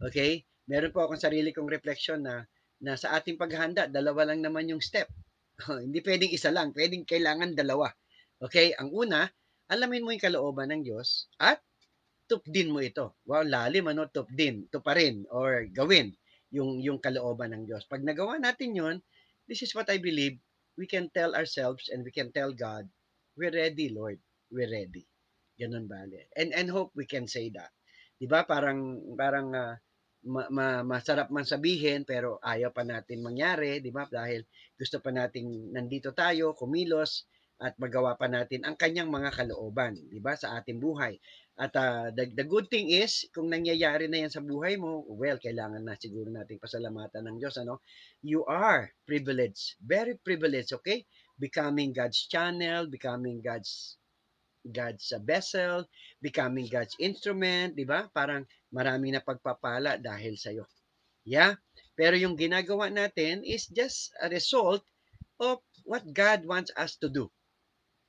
Okay? 0.00 0.44
Meron 0.68 0.92
po 0.94 1.04
akong 1.04 1.20
sarili 1.20 1.50
kong 1.50 1.68
reflection 1.68 2.22
na, 2.24 2.44
na 2.80 2.94
sa 2.96 3.16
ating 3.18 3.36
paghahanda, 3.40 3.88
dalawa 3.88 4.32
lang 4.32 4.44
naman 4.44 4.68
yung 4.70 4.80
step. 4.80 5.08
Hindi 5.84 6.00
pwedeng 6.04 6.32
isa 6.32 6.52
lang, 6.52 6.72
pwedeng 6.76 7.04
kailangan 7.04 7.56
dalawa. 7.56 7.90
Okay? 8.40 8.76
Ang 8.76 8.92
una, 8.92 9.26
alamin 9.68 10.04
mo 10.04 10.12
yung 10.12 10.22
kalooban 10.22 10.70
ng 10.70 10.82
Diyos 10.86 11.28
at 11.40 11.60
tupdin 12.30 12.70
mo 12.70 12.78
ito. 12.78 13.18
Wow, 13.26 13.42
lalim 13.42 13.90
ano, 13.90 14.06
tupdin, 14.06 14.70
tuparin 14.70 15.26
or 15.34 15.66
gawin 15.74 16.14
yung 16.54 16.78
yung 16.78 17.02
kalooban 17.02 17.50
ng 17.50 17.66
Diyos. 17.66 17.90
Pag 17.90 18.06
nagawa 18.06 18.38
natin 18.38 18.78
'yon, 18.78 18.96
this 19.50 19.66
is 19.66 19.74
what 19.74 19.90
I 19.90 19.98
believe, 19.98 20.38
we 20.78 20.86
can 20.86 21.10
tell 21.10 21.34
ourselves 21.34 21.90
and 21.90 22.06
we 22.06 22.14
can 22.14 22.30
tell 22.30 22.54
God, 22.54 22.86
we're 23.34 23.54
ready, 23.54 23.90
Lord. 23.90 24.22
We're 24.54 24.70
ready. 24.70 25.10
Ganun 25.58 25.90
bale. 25.90 26.30
And 26.38 26.54
and 26.54 26.70
hope 26.70 26.94
we 26.94 27.04
can 27.04 27.26
say 27.26 27.50
that. 27.54 27.74
'Di 28.16 28.30
ba? 28.30 28.46
Parang 28.46 29.02
parang 29.18 29.48
uh, 29.52 29.74
ma, 30.26 30.48
ma, 30.52 30.66
masarap 30.84 31.32
man 31.32 31.44
sabihin 31.48 32.04
pero 32.04 32.36
ayaw 32.40 32.72
pa 32.72 32.84
natin 32.84 33.24
mangyari, 33.24 33.80
'di 33.80 33.92
ba? 33.92 34.08
Dahil 34.08 34.44
gusto 34.76 34.98
pa 35.02 35.12
nating 35.12 35.74
nandito 35.74 36.12
tayo, 36.16 36.56
kumilos 36.56 37.28
at 37.60 37.76
magawa 37.76 38.16
pa 38.16 38.24
natin 38.24 38.64
ang 38.64 38.76
kanyang 38.76 39.12
mga 39.12 39.36
kalooban, 39.36 39.96
'di 40.08 40.20
ba? 40.20 40.32
Sa 40.36 40.56
ating 40.56 40.80
buhay. 40.80 41.20
At 41.60 41.76
uh, 41.76 42.08
the, 42.16 42.32
the 42.32 42.48
good 42.48 42.72
thing 42.72 42.88
is, 42.88 43.28
kung 43.36 43.52
nangyayari 43.52 44.08
na 44.08 44.24
yan 44.24 44.32
sa 44.32 44.40
buhay 44.40 44.80
mo, 44.80 45.04
well, 45.04 45.36
kailangan 45.36 45.84
na 45.84 45.92
siguro 46.00 46.32
nating 46.32 46.56
pasalamatan 46.56 47.28
ng 47.28 47.36
Diyos, 47.36 47.60
ano? 47.60 47.84
You 48.24 48.48
are 48.48 48.88
privileged, 49.04 49.76
very 49.84 50.16
privileged, 50.16 50.72
okay? 50.80 51.04
Becoming 51.36 51.92
God's 51.92 52.24
channel, 52.32 52.88
becoming 52.88 53.44
God's 53.44 54.00
God's 54.64 55.12
uh, 55.12 55.20
vessel, 55.20 55.84
becoming 56.24 56.64
God's 56.68 56.96
instrument, 56.96 57.76
di 57.76 57.84
ba? 57.84 58.08
Parang 58.08 58.48
maraming 58.72 59.16
na 59.16 59.24
pagpapala 59.24 60.00
dahil 60.00 60.40
sa 60.40 60.52
iyo. 60.52 60.64
Yeah? 61.28 61.60
Pero 61.92 62.16
yung 62.16 62.40
ginagawa 62.40 62.88
natin 62.88 63.44
is 63.44 63.68
just 63.68 64.16
a 64.24 64.32
result 64.32 64.80
of 65.36 65.60
what 65.84 66.04
God 66.12 66.44
wants 66.48 66.72
us 66.76 66.96
to 67.04 67.12
do. 67.12 67.28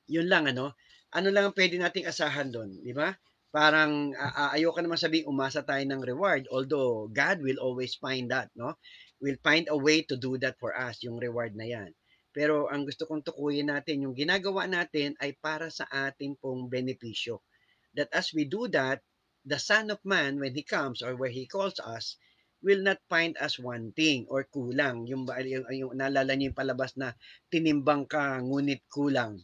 Yun 0.08 0.28
lang 0.28 0.48
ano. 0.48 0.72
Ano 1.12 1.28
lang 1.28 1.52
ang 1.52 1.56
pwede 1.56 1.76
nating 1.76 2.08
asahan 2.08 2.48
doon, 2.48 2.80
di 2.80 2.96
ba? 2.96 3.12
Parang 3.52 4.16
uh, 4.16 4.50
ayoko 4.56 4.80
naman 4.80 4.96
sabihin 4.96 5.28
umasa 5.28 5.60
tayo 5.60 5.84
ng 5.84 6.00
reward 6.00 6.48
although 6.48 7.04
God 7.12 7.44
will 7.44 7.60
always 7.60 7.92
find 8.00 8.32
that, 8.32 8.48
no? 8.56 8.80
Will 9.20 9.36
find 9.44 9.68
a 9.68 9.76
way 9.76 10.00
to 10.08 10.16
do 10.16 10.40
that 10.40 10.56
for 10.56 10.72
us, 10.72 11.04
yung 11.04 11.20
reward 11.20 11.52
na 11.52 11.68
yan. 11.68 11.92
Pero 12.32 12.72
ang 12.72 12.88
gusto 12.88 13.04
kong 13.04 13.20
tukuyin 13.28 13.68
natin, 13.68 14.08
yung 14.08 14.16
ginagawa 14.16 14.64
natin 14.64 15.12
ay 15.20 15.36
para 15.36 15.68
sa 15.68 15.84
ating 15.84 16.40
pong 16.40 16.72
benepisyo. 16.72 17.44
That 17.92 18.08
as 18.16 18.32
we 18.32 18.48
do 18.48 18.72
that, 18.72 19.04
the 19.44 19.60
Son 19.60 19.92
of 19.92 20.00
Man, 20.00 20.40
when 20.40 20.56
He 20.56 20.64
comes 20.64 21.04
or 21.04 21.12
where 21.12 21.30
He 21.30 21.44
calls 21.44 21.76
us, 21.76 22.16
will 22.62 22.80
not 22.80 23.02
find 23.10 23.34
us 23.42 23.58
wanting 23.58 24.24
or 24.30 24.46
kulang. 24.46 25.04
Yung, 25.10 25.26
yung, 25.26 25.66
yung 25.68 25.92
naalala 25.98 26.38
niyo 26.38 26.54
yung 26.54 26.58
palabas 26.58 26.94
na 26.94 27.12
tinimbang 27.50 28.06
ka 28.06 28.38
ngunit 28.38 28.86
kulang. 28.86 29.42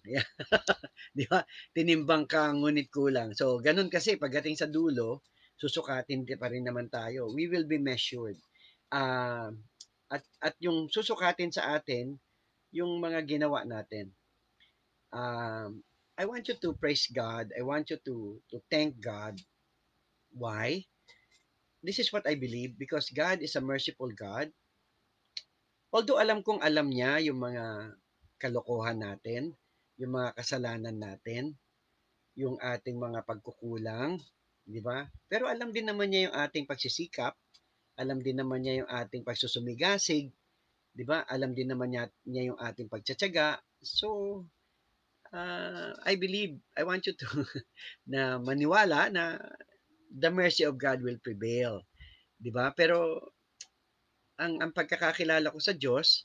Di 1.18 1.26
ba? 1.26 1.42
Tinimbang 1.74 2.30
ka 2.30 2.54
ngunit 2.54 2.88
kulang. 2.88 3.34
So, 3.34 3.58
ganun 3.58 3.90
kasi 3.90 4.16
pagdating 4.16 4.54
sa 4.54 4.70
dulo, 4.70 5.26
susukatin 5.58 6.22
pa 6.38 6.46
rin 6.46 6.62
naman 6.62 6.86
tayo. 6.86 7.34
We 7.34 7.50
will 7.50 7.66
be 7.66 7.82
measured. 7.82 8.38
Uh, 8.94 9.50
at, 10.08 10.24
at 10.40 10.54
yung 10.62 10.86
susukatin 10.88 11.50
sa 11.50 11.76
atin, 11.76 12.16
yung 12.70 13.02
mga 13.02 13.26
ginawa 13.26 13.66
natin. 13.66 14.14
Um, 15.10 15.82
I 16.18 16.26
want 16.26 16.46
you 16.48 16.56
to 16.58 16.74
praise 16.78 17.06
God. 17.10 17.50
I 17.54 17.62
want 17.62 17.90
you 17.90 17.98
to 18.10 18.42
to 18.50 18.56
thank 18.68 18.98
God. 18.98 19.38
Why? 20.34 20.84
This 21.82 22.02
is 22.02 22.10
what 22.10 22.26
I 22.26 22.34
believe 22.34 22.74
because 22.74 23.10
God 23.14 23.38
is 23.40 23.54
a 23.54 23.62
merciful 23.62 24.10
God. 24.10 24.50
Although 25.94 26.20
alam 26.20 26.44
kong 26.44 26.60
alam 26.60 26.90
niya 26.90 27.22
yung 27.24 27.40
mga 27.40 27.94
kalokohan 28.36 29.00
natin, 29.00 29.56
yung 29.96 30.14
mga 30.14 30.36
kasalanan 30.36 30.98
natin, 30.98 31.56
yung 32.38 32.60
ating 32.60 32.98
mga 32.98 33.24
pagkukulang, 33.26 34.20
di 34.62 34.78
ba? 34.78 35.08
Pero 35.26 35.48
alam 35.48 35.72
din 35.74 35.88
naman 35.88 36.12
niya 36.12 36.30
yung 36.30 36.36
ating 36.36 36.68
pagsisikap, 36.68 37.34
alam 37.98 38.22
din 38.22 38.38
naman 38.38 38.62
niya 38.62 38.84
yung 38.84 38.90
ating 38.90 39.26
pagsusumigasig, 39.26 40.30
'di 40.94 41.04
ba? 41.06 41.26
Alam 41.26 41.54
din 41.54 41.70
naman 41.70 41.94
niya, 41.94 42.06
niya 42.26 42.54
yung 42.54 42.60
ating 42.62 42.86
pagtsatsaga. 42.86 43.58
So 43.82 44.42
uh, 45.34 45.94
I 46.06 46.14
believe, 46.14 46.58
I 46.78 46.86
want 46.86 47.06
you 47.06 47.14
to 47.18 47.26
na 48.12 48.38
maniwala 48.38 49.10
na 49.10 49.38
the 50.12 50.32
mercy 50.32 50.64
of 50.64 50.80
God 50.80 51.04
will 51.04 51.20
prevail. 51.20 51.84
'Di 52.40 52.50
ba? 52.52 52.72
Pero 52.72 53.20
ang 54.38 54.62
ang 54.62 54.72
pagkakakilala 54.72 55.52
ko 55.52 55.58
sa 55.58 55.74
Diyos, 55.74 56.24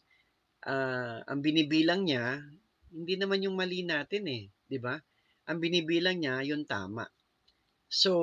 uh, 0.65 1.19
ang 1.25 1.39
binibilang 1.41 2.05
niya 2.05 2.39
hindi 2.93 3.17
naman 3.17 3.41
yung 3.41 3.57
mali 3.57 3.81
natin 3.81 4.23
eh, 4.29 4.43
'di 4.69 4.79
ba? 4.79 4.95
Ang 5.49 5.57
binibilang 5.59 6.21
niya 6.21 6.45
yung 6.45 6.63
tama. 6.63 7.03
So, 7.89 8.13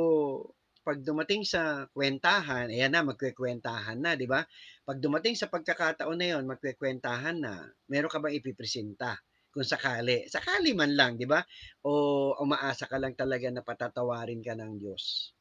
pag 0.80 1.04
dumating 1.04 1.44
sa 1.44 1.86
kwentahan, 1.92 2.72
ayan 2.72 2.96
na, 2.96 3.04
magkwekwentahan 3.04 4.00
na, 4.00 4.16
di 4.16 4.24
ba? 4.24 4.42
Pag 4.82 4.98
dumating 4.98 5.36
sa 5.36 5.46
pagkakataon 5.52 6.16
na 6.16 6.28
yon, 6.34 6.48
magkwekwentahan 6.48 7.36
na, 7.38 7.68
meron 7.86 8.10
ka 8.10 8.18
bang 8.18 8.34
ipipresenta? 8.40 9.20
Kung 9.50 9.66
sakali. 9.66 10.30
Sakali 10.30 10.72
man 10.72 10.94
lang, 10.94 11.18
di 11.20 11.26
ba? 11.28 11.42
O 11.84 12.32
umaasa 12.38 12.86
ka 12.88 12.96
lang 12.96 13.18
talaga 13.18 13.50
na 13.50 13.62
patatawarin 13.66 14.40
ka 14.40 14.56
ng 14.56 14.78
Diyos. 14.80 15.34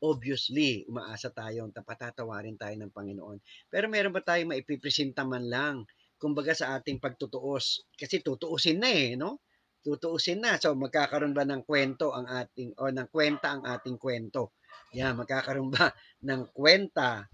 Obviously, 0.00 0.88
umaasa 0.88 1.28
tayo 1.32 1.68
patatawarin 1.72 2.56
tayo 2.56 2.72
ng 2.76 2.92
Panginoon. 2.92 3.38
Pero 3.68 3.86
meron 3.86 4.16
ba 4.16 4.24
tayong 4.24 4.56
maipipresenta 4.56 5.24
man 5.28 5.44
lang? 5.48 5.76
Kumbaga 6.16 6.56
sa 6.56 6.76
ating 6.76 7.00
pagtutuos. 7.00 7.84
Kasi 7.96 8.24
tutuusin 8.24 8.80
na 8.80 8.88
eh, 8.88 9.16
no? 9.16 9.44
Tutuusin 9.84 10.40
na. 10.40 10.56
So, 10.56 10.72
magkakaroon 10.76 11.36
ba 11.36 11.44
ng 11.44 11.64
kwento 11.64 12.12
ang 12.12 12.28
ating, 12.28 12.76
o 12.80 12.88
ng 12.88 13.08
kwenta 13.12 13.56
ang 13.56 13.64
ating 13.64 13.96
kwento? 14.00 14.56
Yeah, 14.92 15.12
magkakaroon 15.12 15.70
ba 15.70 15.92
ng 16.28 16.52
kwenta 16.52 17.28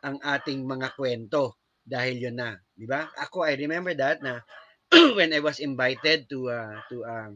ang 0.00 0.16
ating 0.20 0.64
mga 0.64 0.96
kwento 0.96 1.60
dahil 1.84 2.30
yun 2.30 2.36
na, 2.38 2.56
di 2.72 2.86
ba? 2.86 3.08
Ako 3.18 3.44
I 3.44 3.56
remember 3.56 3.92
that 3.96 4.22
na 4.22 4.40
when 5.18 5.34
I 5.34 5.40
was 5.42 5.58
invited 5.58 6.30
to 6.30 6.50
uh, 6.50 6.76
to 6.90 6.96
um 7.02 7.32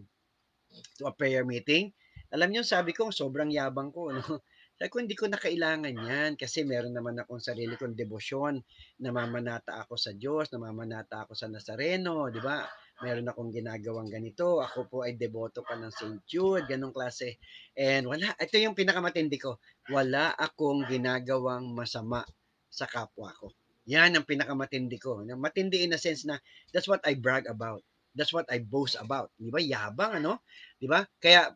to 0.98 1.10
a 1.10 1.12
prayer 1.14 1.46
meeting, 1.46 1.90
alam 2.34 2.50
niyo 2.50 2.66
sabi 2.66 2.94
ko 2.94 3.10
sobrang 3.10 3.50
yabang 3.50 3.90
ko 3.94 4.10
no. 4.16 4.42
Ko 4.88 5.00
hindi 5.00 5.16
ko 5.16 5.26
na 5.30 5.40
kailangan 5.40 5.94
yan 5.94 6.30
kasi 6.36 6.62
meron 6.62 6.92
naman 6.92 7.16
akong 7.20 7.40
sarili 7.40 7.74
kong 7.76 7.96
debosyon. 7.96 8.60
Namamanata 9.00 9.80
ako 9.84 9.96
sa 9.96 10.12
Diyos, 10.12 10.52
namamanata 10.52 11.24
ako 11.24 11.32
sa 11.32 11.48
Nazareno, 11.48 12.28
di 12.28 12.40
ba? 12.40 12.64
meron 13.02 13.26
akong 13.26 13.50
ginagawang 13.50 14.06
ganito, 14.06 14.62
ako 14.62 14.86
po 14.86 14.96
ay 15.02 15.18
deboto 15.18 15.66
pa 15.66 15.74
ng 15.74 15.90
St. 15.90 16.22
Jude, 16.30 16.70
ganong 16.70 16.94
klase. 16.94 17.42
And 17.74 18.06
wala, 18.06 18.30
ito 18.38 18.54
yung 18.62 18.78
pinakamatindi 18.78 19.36
ko, 19.42 19.58
wala 19.90 20.30
akong 20.38 20.86
ginagawang 20.86 21.74
masama 21.74 22.22
sa 22.70 22.86
kapwa 22.86 23.34
ko. 23.34 23.50
Yan 23.90 24.14
ang 24.14 24.24
pinakamatindi 24.24 24.96
ko. 25.02 25.26
Matindi 25.34 25.82
in 25.82 25.92
a 25.92 25.98
sense 25.98 26.22
na 26.22 26.38
that's 26.70 26.86
what 26.86 27.02
I 27.02 27.18
brag 27.18 27.50
about. 27.50 27.82
That's 28.14 28.30
what 28.30 28.46
I 28.46 28.62
boast 28.62 28.94
about. 28.94 29.34
Di 29.34 29.50
ba? 29.50 29.58
Yabang, 29.58 30.22
ano? 30.22 30.46
Di 30.78 30.86
ba? 30.86 31.02
Kaya, 31.18 31.50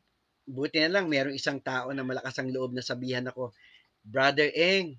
buti 0.49 0.81
na 0.81 0.99
lang, 0.99 1.13
merong 1.13 1.37
isang 1.37 1.61
tao 1.61 1.93
na 1.93 2.01
malakas 2.01 2.41
ang 2.41 2.49
loob 2.49 2.73
na 2.73 2.81
sabihan 2.81 3.29
ako, 3.29 3.53
Brother 4.01 4.49
Eng, 4.57 4.97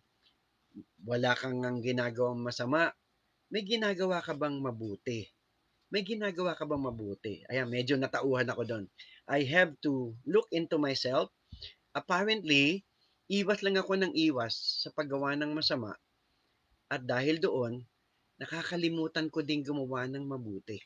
wala 1.01 1.33
kang 1.33 1.81
ginagawang 1.81 2.37
masama. 2.37 2.93
May 3.49 3.65
ginagawa 3.65 4.21
ka 4.21 4.37
bang 4.37 4.61
mabuti? 4.61 5.25
may 5.89 6.05
ginagawa 6.05 6.53
ka 6.53 6.69
bang 6.69 6.85
mabuti? 6.85 7.41
Ayan, 7.49 7.65
medyo 7.65 7.97
natauhan 7.97 8.45
ako 8.45 8.61
doon. 8.65 8.85
I 9.25 9.41
have 9.49 9.73
to 9.81 10.13
look 10.29 10.45
into 10.53 10.77
myself. 10.77 11.33
Apparently, 11.97 12.85
iwas 13.25 13.65
lang 13.65 13.77
ako 13.77 13.97
ng 13.97 14.13
iwas 14.13 14.85
sa 14.85 14.93
paggawa 14.93 15.33
ng 15.33 15.49
masama. 15.49 15.97
At 16.89 17.05
dahil 17.05 17.41
doon, 17.41 17.81
nakakalimutan 18.37 19.33
ko 19.33 19.41
din 19.41 19.65
gumawa 19.65 20.05
ng 20.05 20.25
mabuti. 20.25 20.77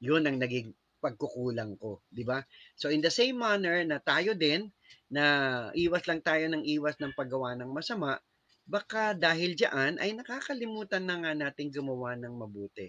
Yun 0.00 0.24
ang 0.24 0.40
naging 0.40 0.72
pagkukulang 1.04 1.76
ko, 1.76 2.00
di 2.08 2.24
ba? 2.24 2.40
So 2.80 2.88
in 2.88 3.04
the 3.04 3.12
same 3.12 3.36
manner 3.36 3.84
na 3.84 4.00
tayo 4.00 4.32
din 4.32 4.72
na 5.12 5.68
iwas 5.76 6.08
lang 6.08 6.24
tayo 6.24 6.48
ng 6.48 6.64
iwas 6.64 6.96
ng 6.96 7.12
paggawa 7.12 7.52
ng 7.60 7.68
masama, 7.68 8.16
baka 8.64 9.12
dahil 9.12 9.52
diyan 9.52 10.00
ay 10.00 10.16
nakakalimutan 10.16 11.04
na 11.04 11.20
nga 11.20 11.32
natin 11.36 11.68
gumawa 11.68 12.16
ng 12.16 12.32
mabuti. 12.32 12.88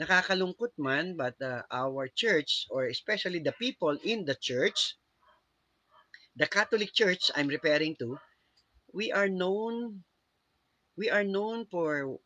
Nakakalungkot 0.00 0.72
man, 0.80 1.12
but 1.12 1.36
uh, 1.44 1.60
our 1.68 2.08
church, 2.08 2.64
or 2.72 2.88
especially 2.88 3.44
the 3.44 3.52
people 3.60 3.92
in 4.00 4.24
the 4.24 4.34
church, 4.40 4.96
the 6.40 6.48
Catholic 6.48 6.96
Church 6.96 7.28
I'm 7.36 7.52
referring 7.52 8.00
to, 8.00 8.16
we 8.96 9.12
are 9.12 9.28
known, 9.28 10.00
we 10.96 11.12
are 11.12 11.24
known 11.24 11.68
for, 11.68 12.16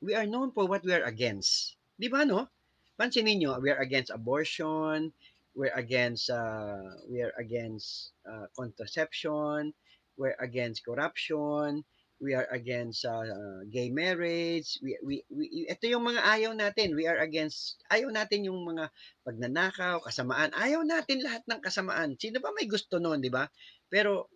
we 0.00 0.16
are 0.16 0.26
known 0.26 0.56
for 0.56 0.64
what 0.64 0.80
we 0.80 0.96
are 0.96 1.04
against. 1.04 1.76
Di 2.00 2.08
ba, 2.08 2.24
no? 2.24 2.48
Pansinin 2.94 3.42
nyo, 3.42 3.58
we 3.58 3.74
are 3.74 3.82
against 3.82 4.14
abortion, 4.14 5.10
we're 5.58 5.74
against, 5.74 6.30
uh, 6.30 6.94
we 7.10 7.26
are 7.26 7.34
against 7.34 8.14
uh, 8.22 8.46
contraception, 8.54 9.74
we're 10.14 10.38
against 10.38 10.86
corruption, 10.86 11.82
we 12.22 12.38
are 12.38 12.46
against 12.54 13.04
uh, 13.04 13.66
gay 13.66 13.90
marriage. 13.90 14.78
We, 14.78 14.94
we, 15.02 15.14
we, 15.26 15.66
ito 15.66 15.90
yung 15.90 16.06
mga 16.06 16.22
ayaw 16.22 16.54
natin. 16.54 16.94
We 16.94 17.10
are 17.10 17.18
against, 17.18 17.82
ayaw 17.90 18.14
natin 18.14 18.46
yung 18.46 18.62
mga 18.62 18.94
pagnanakaw, 19.26 20.06
kasamaan. 20.06 20.54
Ayaw 20.54 20.86
natin 20.86 21.20
lahat 21.20 21.42
ng 21.50 21.60
kasamaan. 21.60 22.14
Sino 22.14 22.38
ba 22.38 22.54
may 22.54 22.70
gusto 22.70 23.02
noon, 23.02 23.18
di 23.18 23.28
ba? 23.28 23.50
Pero, 23.90 24.30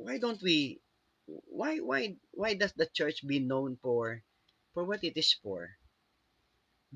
why 0.00 0.16
don't 0.16 0.40
we, 0.40 0.80
why, 1.28 1.76
why, 1.84 2.16
why 2.32 2.56
does 2.56 2.72
the 2.72 2.88
church 2.88 3.20
be 3.28 3.38
known 3.38 3.76
for, 3.84 4.24
for 4.72 4.88
what 4.88 5.04
it 5.04 5.14
is 5.20 5.36
for? 5.44 5.76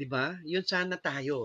Di 0.01 0.07
ba? 0.09 0.27
Yun 0.49 0.65
sana 0.65 0.97
tayo. 0.97 1.39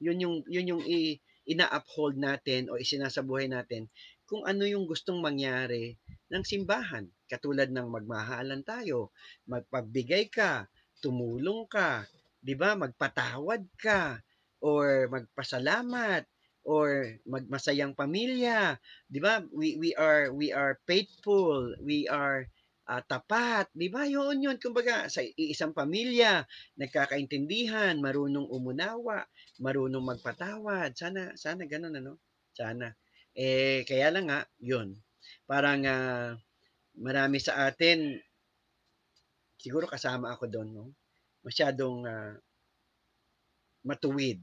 Yun 0.00 0.18
yung, 0.24 0.36
yun 0.48 0.70
yung 0.76 0.82
i, 0.88 1.20
ina-uphold 1.52 2.16
natin 2.16 2.72
o 2.72 2.80
isinasabuhay 2.80 3.46
natin 3.52 3.82
kung 4.28 4.44
ano 4.50 4.64
yung 4.64 4.84
gustong 4.88 5.20
mangyari 5.20 5.96
ng 6.32 6.44
simbahan 6.44 7.08
Katulad 7.28 7.68
ng 7.68 7.92
magmahalan 7.92 8.64
tayo, 8.64 9.12
magpabigay 9.44 10.32
ka, 10.32 10.64
tumulong 11.04 11.68
ka, 11.68 12.08
'di 12.40 12.56
ba? 12.56 12.72
Magpatawad 12.72 13.68
ka 13.76 14.24
or 14.64 15.12
magpasalamat 15.12 16.24
or 16.64 17.20
magmasayang 17.28 17.92
pamilya, 17.92 18.80
'di 19.12 19.20
ba? 19.20 19.44
We 19.52 19.76
we 19.76 19.90
are 19.92 20.32
we 20.32 20.56
are 20.56 20.80
faithful, 20.88 21.76
we 21.84 22.08
are 22.08 22.48
uh, 22.88 23.02
tapat, 23.04 23.68
'di 23.76 23.88
ba? 23.92 24.08
Yun 24.08 24.40
yun 24.40 24.56
kumbaga 24.56 25.06
sa 25.12 25.20
isang 25.36 25.76
pamilya, 25.76 26.48
nagkakaintindihan, 26.80 28.00
marunong 28.00 28.48
umunawa, 28.48 29.28
marunong 29.60 30.02
magpatawad. 30.02 30.96
Sana 30.96 31.36
sana 31.36 31.68
ganoon 31.68 32.00
ano? 32.00 32.18
Sana. 32.56 32.90
Eh 33.36 33.84
kaya 33.84 34.08
lang 34.10 34.32
nga, 34.32 34.40
yun. 34.58 34.96
Parang 35.44 35.84
uh, 35.84 36.32
marami 36.98 37.38
sa 37.38 37.68
atin 37.68 38.16
siguro 39.60 39.84
kasama 39.86 40.32
ako 40.32 40.48
doon, 40.48 40.68
no? 40.72 40.86
Masyadong 41.44 42.08
uh, 42.08 42.34
matuwid. 43.84 44.40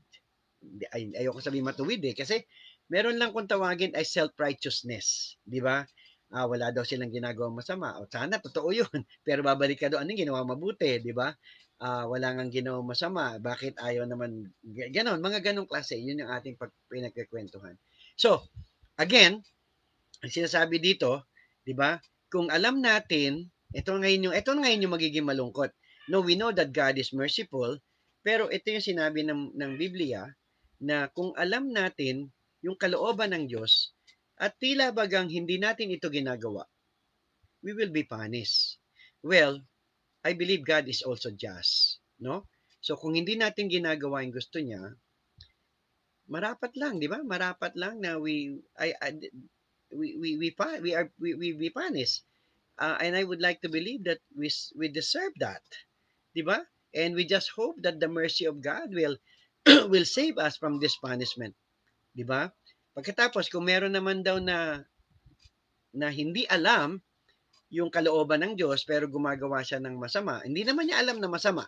Ay, 0.93 1.13
ayoko 1.13 1.41
sabihin 1.43 1.67
matuwid 1.67 2.01
eh 2.01 2.15
kasi 2.17 2.41
meron 2.89 3.17
lang 3.17 3.33
kung 3.33 3.49
tawagin 3.49 3.93
ay 3.93 4.05
self-righteousness, 4.05 5.37
di 5.45 5.61
ba? 5.61 5.85
Ah, 6.35 6.51
wala 6.51 6.67
daw 6.75 6.83
silang 6.83 7.15
ginagawa 7.15 7.47
masama. 7.47 7.95
O 8.03 8.11
sana 8.11 8.43
totoo 8.43 8.75
'yun. 8.75 8.91
Pero 9.27 9.39
babalik 9.39 9.79
ka 9.79 9.87
doon, 9.87 10.03
anong 10.03 10.19
ginawa 10.19 10.43
mabuti, 10.43 10.99
di 10.99 11.15
ba? 11.15 11.31
Ah, 11.79 12.03
wala 12.11 12.35
nang 12.35 12.51
ginawa 12.51 12.83
masama. 12.83 13.39
Bakit 13.39 13.79
ayaw 13.79 14.03
naman 14.03 14.51
ganon, 14.91 15.23
mga 15.23 15.39
ganong 15.39 15.69
klase. 15.71 15.95
'Yun 15.95 16.27
yung 16.27 16.31
ating 16.35 16.59
pag 16.59 16.75
pinagkukwentuhan. 16.91 17.79
So, 18.19 18.43
again, 18.99 19.39
ang 20.19 20.31
sinasabi 20.31 20.83
dito, 20.83 21.23
di 21.63 21.71
ba? 21.71 21.95
Kung 22.27 22.51
alam 22.51 22.83
natin, 22.83 23.47
ito 23.71 23.95
ngayon 23.95 24.31
yung 24.31 24.35
ito 24.35 24.51
ngayon 24.51 24.83
yung 24.83 24.95
magiging 24.95 25.23
malungkot. 25.27 25.71
No, 26.11 26.19
we 26.19 26.35
know 26.35 26.51
that 26.51 26.75
God 26.75 26.99
is 26.99 27.15
merciful, 27.15 27.79
pero 28.27 28.51
ito 28.51 28.67
yung 28.75 28.83
sinabi 28.83 29.23
ng 29.23 29.55
ng 29.55 29.71
Biblia 29.79 30.27
na 30.83 31.07
kung 31.15 31.31
alam 31.39 31.71
natin 31.71 32.27
yung 32.59 32.75
kalooban 32.75 33.31
ng 33.31 33.47
Diyos 33.47 33.94
at 34.35 34.59
tila 34.59 34.91
bagang 34.91 35.31
hindi 35.31 35.55
natin 35.55 35.95
ito 35.95 36.11
ginagawa, 36.11 36.67
we 37.63 37.71
will 37.71 37.91
be 37.91 38.03
punished. 38.03 38.77
Well, 39.23 39.63
I 40.25 40.33
believe 40.35 40.67
God 40.67 40.85
is 40.91 41.01
also 41.01 41.31
just, 41.31 42.03
no? 42.19 42.49
So 42.83 42.99
kung 42.99 43.17
hindi 43.17 43.33
natin 43.39 43.71
ginagawa 43.71 44.21
yung 44.21 44.35
gusto 44.35 44.61
niya, 44.61 44.93
marapat 46.29 46.73
lang, 46.77 47.01
di 47.01 47.09
ba? 47.09 47.21
Marapat 47.21 47.73
lang 47.77 48.01
na 48.01 48.17
we 48.17 48.61
I, 48.77 48.93
I 48.97 49.09
we 49.93 50.17
we 50.17 50.29
we 50.37 50.49
we 50.81 50.91
are 50.93 51.09
we 51.17 51.33
we, 51.33 51.47
we 51.53 51.69
punish. 51.69 52.21
Uh, 52.75 52.99
and 52.99 53.15
I 53.15 53.23
would 53.23 53.39
like 53.39 53.63
to 53.63 53.71
believe 53.71 54.03
that 54.03 54.19
we 54.35 54.51
we 54.75 54.91
deserve 54.91 55.31
that. 55.39 55.63
Di 56.35 56.43
ba? 56.43 56.59
And 56.91 57.15
we 57.15 57.23
just 57.23 57.55
hope 57.55 57.79
that 57.87 58.03
the 58.03 58.11
mercy 58.11 58.45
of 58.45 58.59
God 58.59 58.91
will 58.91 59.15
will 59.91 60.05
save 60.05 60.37
us 60.37 60.59
from 60.59 60.83
this 60.83 60.99
punishment. 60.99 61.55
Di 62.11 62.27
ba? 62.27 62.51
Pagkatapos 62.95 63.51
kung 63.51 63.67
meron 63.67 63.91
naman 63.91 64.23
daw 64.23 64.39
na 64.39 64.81
na 65.95 66.07
hindi 66.11 66.47
alam 66.47 66.99
yung 67.71 67.91
kalooban 67.91 68.43
ng 68.43 68.53
Diyos 68.55 68.87
pero 68.87 69.11
gumagawa 69.11 69.63
siya 69.63 69.83
ng 69.83 69.99
masama, 69.99 70.39
hindi 70.47 70.63
naman 70.63 70.87
niya 70.87 71.03
alam 71.03 71.19
na 71.19 71.27
masama. 71.27 71.67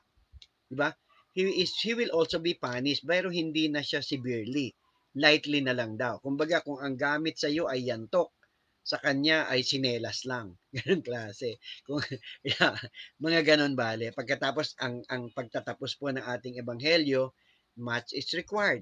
Di 0.67 0.75
ba? 0.75 0.91
he 1.37 1.61
is 1.61 1.77
he 1.85 1.93
will 1.93 2.09
also 2.17 2.41
be 2.41 2.57
punished 2.57 3.05
pero 3.05 3.29
hindi 3.29 3.69
na 3.69 3.85
siya 3.85 4.01
severely 4.01 4.73
lightly 5.13 5.61
na 5.61 5.77
lang 5.77 5.93
daw 5.93 6.17
kumbaga 6.17 6.65
kung 6.65 6.81
ang 6.81 6.97
gamit 6.97 7.37
sa 7.37 7.45
iyo 7.45 7.69
ay 7.69 7.85
yantok 7.85 8.33
sa 8.81 8.97
kanya 8.97 9.45
ay 9.45 9.61
sinelas 9.61 10.25
lang 10.25 10.57
ganun 10.75 11.05
klase 11.05 11.61
kung 11.85 12.01
yeah, 12.49 12.73
mga 13.21 13.53
ganun 13.53 13.77
bale 13.77 14.09
pagkatapos 14.17 14.81
ang 14.81 15.05
ang 15.13 15.29
pagtatapos 15.29 16.01
po 16.01 16.09
ng 16.09 16.25
ating 16.25 16.57
ebanghelyo 16.57 17.37
much 17.77 18.17
is 18.17 18.33
required 18.33 18.81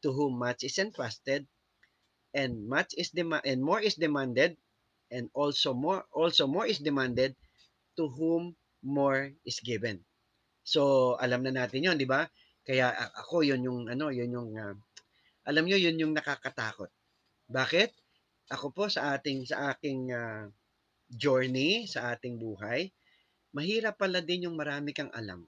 to 0.00 0.16
whom 0.16 0.40
much 0.40 0.64
is 0.64 0.80
entrusted 0.80 1.44
and 2.36 2.68
much 2.68 2.92
is 3.00 3.08
demand 3.16 3.42
and 3.48 3.64
more 3.64 3.80
is 3.80 3.96
demanded 3.96 4.54
and 5.08 5.32
also 5.32 5.72
more 5.72 6.04
also 6.12 6.44
more 6.44 6.68
is 6.68 6.78
demanded 6.78 7.32
to 7.96 8.12
whom 8.12 8.52
more 8.84 9.32
is 9.48 9.58
given 9.64 10.04
So, 10.66 11.14
alam 11.22 11.46
na 11.46 11.54
natin 11.54 11.86
'yon, 11.86 11.94
'di 11.94 12.10
ba? 12.10 12.26
Kaya 12.66 12.90
ako 13.22 13.46
'yon 13.46 13.62
yung 13.62 13.80
ano, 13.86 14.10
'yon 14.10 14.34
yung 14.34 14.50
uh, 14.58 14.74
alam 15.46 15.62
niyo 15.62 15.78
'yon 15.78 16.02
yung 16.02 16.12
nakakatakot. 16.18 16.90
Bakit? 17.46 17.94
Ako 18.50 18.74
po 18.74 18.90
sa 18.90 19.14
ating 19.14 19.46
sa 19.46 19.70
aking 19.70 20.10
uh, 20.10 20.50
journey 21.06 21.86
sa 21.86 22.10
ating 22.14 22.42
buhay, 22.42 22.90
mahirap 23.54 23.94
pala 23.94 24.18
din 24.18 24.50
yung 24.50 24.58
marami 24.58 24.90
kang 24.90 25.10
alam. 25.14 25.46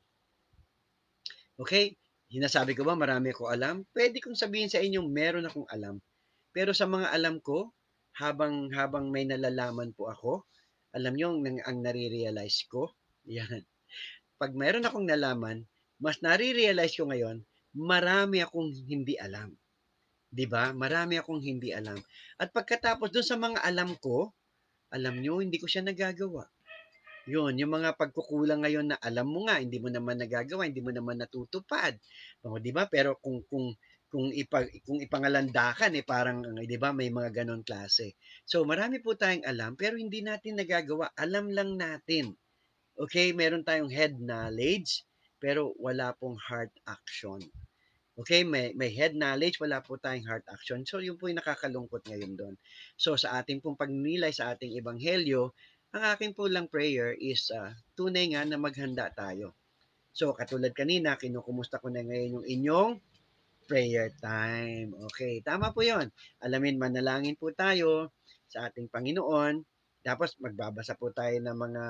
Okay? 1.58 1.98
Hinasabi 2.30 2.78
ko 2.78 2.86
ba 2.86 2.94
marami 2.94 3.34
ko 3.34 3.50
alam? 3.50 3.82
Pwede 3.90 4.22
kong 4.22 4.38
sabihin 4.38 4.70
sa 4.70 4.78
inyo 4.78 5.02
meron 5.10 5.50
akong 5.50 5.66
alam. 5.66 5.98
Pero 6.58 6.74
sa 6.74 6.90
mga 6.90 7.14
alam 7.14 7.38
ko, 7.38 7.70
habang 8.18 8.66
habang 8.74 9.14
may 9.14 9.22
nalalaman 9.22 9.94
po 9.94 10.10
ako, 10.10 10.42
alam 10.90 11.14
niyo 11.14 11.30
ang, 11.38 11.62
ang 11.62 11.78
nare-realize 11.86 12.66
ko, 12.66 12.90
yan 13.30 13.62
pag 14.38 14.54
mayroon 14.54 14.86
akong 14.86 15.06
nalaman, 15.06 15.66
mas 15.98 16.22
nare-realize 16.22 16.94
ko 16.94 17.10
ngayon, 17.10 17.42
marami 17.74 18.38
akong 18.46 18.70
hindi 18.86 19.18
alam. 19.18 19.50
'Di 20.30 20.46
ba? 20.46 20.70
Marami 20.70 21.18
akong 21.18 21.42
hindi 21.42 21.74
alam. 21.74 21.98
At 22.38 22.54
pagkatapos 22.54 23.10
doon 23.10 23.26
sa 23.26 23.34
mga 23.34 23.58
alam 23.66 23.98
ko, 23.98 24.30
alam 24.94 25.18
nyo, 25.18 25.42
hindi 25.42 25.58
ko 25.58 25.66
siya 25.66 25.82
nagagawa. 25.82 26.46
Yun, 27.28 27.60
yung 27.60 27.76
mga 27.76 28.00
pagkukulang 28.00 28.64
ngayon 28.64 28.94
na 28.94 28.96
alam 29.04 29.28
mo 29.28 29.44
nga, 29.44 29.60
hindi 29.60 29.76
mo 29.76 29.92
naman 29.92 30.16
nagagawa, 30.16 30.64
hindi 30.64 30.80
mo 30.80 30.96
naman 30.96 31.20
natutupad. 31.20 31.92
O, 32.40 32.56
di 32.56 32.72
ba? 32.72 32.88
Pero 32.88 33.20
kung, 33.20 33.44
kung, 33.52 33.76
kung, 34.08 34.32
ipa, 34.32 34.64
kung 34.88 34.98
ipangalandakan, 35.04 35.92
eh, 35.96 36.04
parang, 36.04 36.40
di 36.64 36.78
ba, 36.80 36.96
may 36.96 37.12
mga 37.12 37.44
ganon 37.44 37.60
klase. 37.60 38.16
So, 38.48 38.64
marami 38.64 39.04
po 39.04 39.12
tayong 39.12 39.44
alam, 39.44 39.76
pero 39.76 40.00
hindi 40.00 40.24
natin 40.24 40.56
nagagawa. 40.56 41.12
Alam 41.16 41.52
lang 41.52 41.76
natin. 41.76 42.32
Okay, 42.98 43.36
meron 43.36 43.62
tayong 43.62 43.92
head 43.92 44.16
knowledge, 44.16 45.04
pero 45.38 45.76
wala 45.78 46.16
pong 46.16 46.40
heart 46.40 46.72
action. 46.88 47.38
Okay, 48.18 48.42
may, 48.42 48.74
may 48.74 48.90
head 48.90 49.14
knowledge, 49.14 49.62
wala 49.62 49.78
po 49.78 50.00
tayong 50.00 50.26
heart 50.26 50.46
action. 50.50 50.82
So, 50.88 50.98
yun 50.98 51.20
po 51.20 51.30
yung 51.30 51.38
nakakalungkot 51.38 52.08
ngayon 52.08 52.34
doon. 52.34 52.54
So, 52.98 53.14
sa 53.14 53.38
ating 53.38 53.62
pong 53.62 53.78
pagnilay 53.78 54.34
sa 54.34 54.56
ating 54.56 54.74
ebanghelyo, 54.74 55.54
ang 55.94 56.02
aking 56.16 56.34
po 56.34 56.50
lang 56.50 56.66
prayer 56.66 57.14
is 57.16 57.48
uh, 57.54 57.72
tunay 57.94 58.34
nga 58.34 58.42
na 58.44 58.58
maghanda 58.58 59.08
tayo. 59.14 59.54
So, 60.10 60.34
katulad 60.34 60.74
kanina, 60.74 61.14
kinukumusta 61.14 61.78
ko 61.78 61.94
na 61.94 62.02
ngayon 62.02 62.42
yung 62.42 62.46
inyong 62.48 62.92
prayer 63.68 64.08
time. 64.24 64.96
Okay, 65.12 65.44
tama 65.44 65.76
po 65.76 65.84
yon. 65.84 66.08
Alamin, 66.40 66.80
manalangin 66.80 67.36
po 67.36 67.52
tayo 67.52 68.10
sa 68.48 68.72
ating 68.72 68.88
Panginoon 68.88 69.60
tapos 70.08 70.38
magbabasa 70.40 70.96
po 70.96 71.12
tayo 71.12 71.36
ng 71.36 71.52
mga 71.52 71.84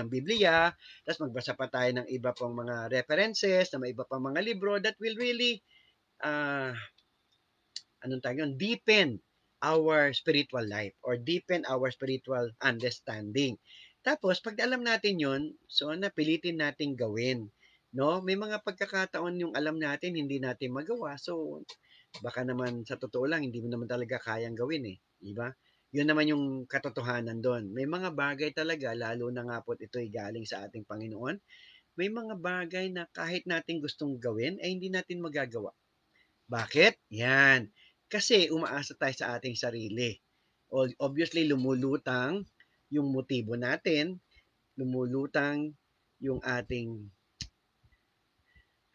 ng 0.00 0.08
Biblia, 0.08 0.72
tapos 1.04 1.28
magbasa 1.28 1.52
pa 1.52 1.68
tayo 1.68 1.90
ng 1.92 2.08
iba 2.08 2.32
pang 2.32 2.56
mga 2.56 2.88
references, 2.88 3.68
ng 3.68 3.84
iba 3.84 4.08
pang 4.08 4.22
mga 4.22 4.40
libro 4.40 4.80
that 4.80 4.96
will 4.96 5.12
really 5.20 5.60
uh, 6.24 6.72
anong 8.00 8.24
tawag 8.24 8.40
yun? 8.40 8.52
Deepen 8.56 9.08
our 9.64 10.12
spiritual 10.16 10.64
life 10.64 10.96
or 11.04 11.20
deepen 11.20 11.68
our 11.68 11.88
spiritual 11.92 12.48
understanding. 12.64 13.60
Tapos, 14.04 14.40
pag 14.44 14.60
alam 14.60 14.84
natin 14.84 15.16
yun, 15.16 15.42
so 15.64 15.88
napilitin 15.92 16.60
natin 16.60 16.92
gawin. 16.92 17.48
No? 17.94 18.20
May 18.20 18.34
mga 18.34 18.60
pagkakataon 18.66 19.40
yung 19.40 19.52
alam 19.54 19.78
natin, 19.78 20.18
hindi 20.18 20.42
natin 20.42 20.74
magawa. 20.74 21.14
So, 21.16 21.62
baka 22.20 22.42
naman 22.42 22.82
sa 22.82 22.98
totoo 22.98 23.24
lang, 23.30 23.46
hindi 23.46 23.62
mo 23.62 23.70
naman 23.70 23.86
talaga 23.86 24.18
kayang 24.18 24.58
gawin 24.58 24.84
eh. 24.90 24.98
Diba? 25.22 25.48
yun 25.94 26.10
naman 26.10 26.26
yung 26.26 26.44
katotohanan 26.66 27.38
doon. 27.38 27.70
May 27.70 27.86
mga 27.86 28.10
bagay 28.10 28.50
talaga, 28.50 28.90
lalo 28.98 29.30
na 29.30 29.46
nga 29.46 29.62
po 29.62 29.78
ito'y 29.78 30.10
galing 30.10 30.42
sa 30.42 30.66
ating 30.66 30.82
Panginoon, 30.82 31.38
may 31.94 32.10
mga 32.10 32.34
bagay 32.34 32.90
na 32.90 33.06
kahit 33.14 33.46
natin 33.46 33.78
gustong 33.78 34.18
gawin, 34.18 34.58
ay 34.58 34.74
hindi 34.74 34.90
natin 34.90 35.22
magagawa. 35.22 35.70
Bakit? 36.50 36.98
Yan. 37.14 37.70
Kasi 38.10 38.50
umaasa 38.50 38.98
tayo 38.98 39.14
sa 39.14 39.38
ating 39.38 39.54
sarili. 39.54 40.18
Obviously, 40.98 41.46
lumulutang 41.46 42.42
yung 42.90 43.14
motibo 43.14 43.54
natin, 43.54 44.18
lumulutang 44.74 45.78
yung 46.18 46.42
ating 46.42 47.06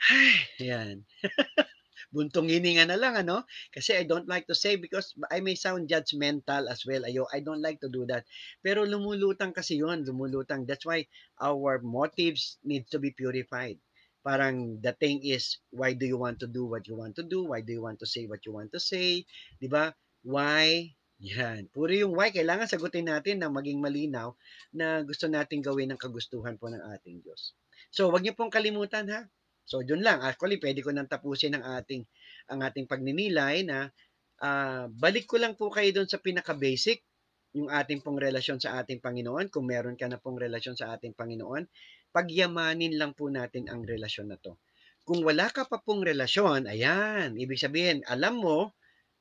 Ay, 0.07 0.35
yan. 0.63 1.03
buntong 2.09 2.49
hininga 2.49 2.89
na 2.89 2.97
lang, 2.97 3.13
ano? 3.17 3.45
Kasi 3.69 3.93
I 3.93 4.03
don't 4.05 4.25
like 4.25 4.49
to 4.49 4.57
say 4.57 4.75
because 4.75 5.13
I 5.29 5.39
may 5.45 5.53
sound 5.53 5.89
judgmental 5.89 6.65
as 6.69 6.81
well. 6.85 7.05
Ayo, 7.05 7.29
I 7.29 7.39
don't 7.39 7.61
like 7.61 7.79
to 7.85 7.89
do 7.89 8.05
that. 8.09 8.25
Pero 8.65 8.85
lumulutang 8.85 9.53
kasi 9.53 9.77
yun, 9.77 10.05
lumulutang. 10.05 10.65
That's 10.65 10.85
why 10.85 11.05
our 11.37 11.79
motives 11.85 12.57
need 12.65 12.89
to 12.89 12.97
be 12.97 13.13
purified. 13.13 13.77
Parang 14.25 14.81
the 14.83 14.91
thing 14.97 15.23
is, 15.23 15.61
why 15.71 15.93
do 15.95 16.03
you 16.03 16.17
want 16.19 16.41
to 16.43 16.49
do 16.49 16.65
what 16.65 16.89
you 16.89 16.97
want 16.97 17.15
to 17.17 17.25
do? 17.25 17.45
Why 17.53 17.61
do 17.61 17.71
you 17.71 17.81
want 17.85 18.01
to 18.03 18.07
say 18.09 18.25
what 18.25 18.43
you 18.43 18.51
want 18.51 18.73
to 18.75 18.81
say? 18.81 19.23
Di 19.61 19.69
ba? 19.69 19.93
Why 20.25 20.95
Yan. 21.19 21.67
Puro 21.67 21.91
yung 21.91 22.15
why. 22.15 22.31
Kailangan 22.31 22.71
sagutin 22.71 23.11
natin 23.11 23.43
na 23.43 23.51
maging 23.51 23.83
malinaw 23.83 24.31
na 24.71 25.03
gusto 25.03 25.27
nating 25.27 25.59
gawin 25.59 25.91
ng 25.91 25.99
kagustuhan 25.99 26.55
po 26.55 26.71
ng 26.71 26.79
ating 26.95 27.19
Diyos. 27.19 27.51
So, 27.91 28.07
wag 28.07 28.23
niyo 28.23 28.39
pong 28.39 28.47
kalimutan 28.47 29.11
ha. 29.11 29.27
So, 29.69 29.85
dun 29.85 30.01
lang. 30.01 30.25
Actually, 30.25 30.57
pwede 30.57 30.81
ko 30.81 30.89
nang 30.89 31.05
tapusin 31.05 31.53
ang 31.53 31.61
ating, 31.77 32.01
ang 32.49 32.65
ating 32.65 32.89
pagninilay 32.89 33.61
na 33.61 33.93
uh, 34.41 34.89
balik 34.89 35.29
ko 35.29 35.37
lang 35.37 35.53
po 35.53 35.69
kayo 35.69 35.93
doon 35.93 36.09
sa 36.09 36.17
pinaka-basic, 36.17 37.05
yung 37.53 37.69
ating 37.69 38.01
pong 38.01 38.17
relasyon 38.17 38.57
sa 38.57 38.81
ating 38.81 38.97
Panginoon. 38.97 39.53
Kung 39.53 39.69
meron 39.69 39.93
ka 39.93 40.09
na 40.09 40.17
pong 40.17 40.41
relasyon 40.41 40.73
sa 40.73 40.97
ating 40.97 41.13
Panginoon, 41.13 41.69
pagyamanin 42.09 42.97
lang 42.97 43.13
po 43.13 43.29
natin 43.29 43.69
ang 43.69 43.85
relasyon 43.85 44.33
na 44.33 44.41
to. 44.41 44.57
Kung 45.05 45.21
wala 45.21 45.49
ka 45.53 45.69
pa 45.69 45.77
pong 45.81 46.01
relasyon, 46.01 46.65
ayan, 46.65 47.37
ibig 47.37 47.61
sabihin, 47.61 48.01
alam 48.09 48.41
mo, 48.41 48.73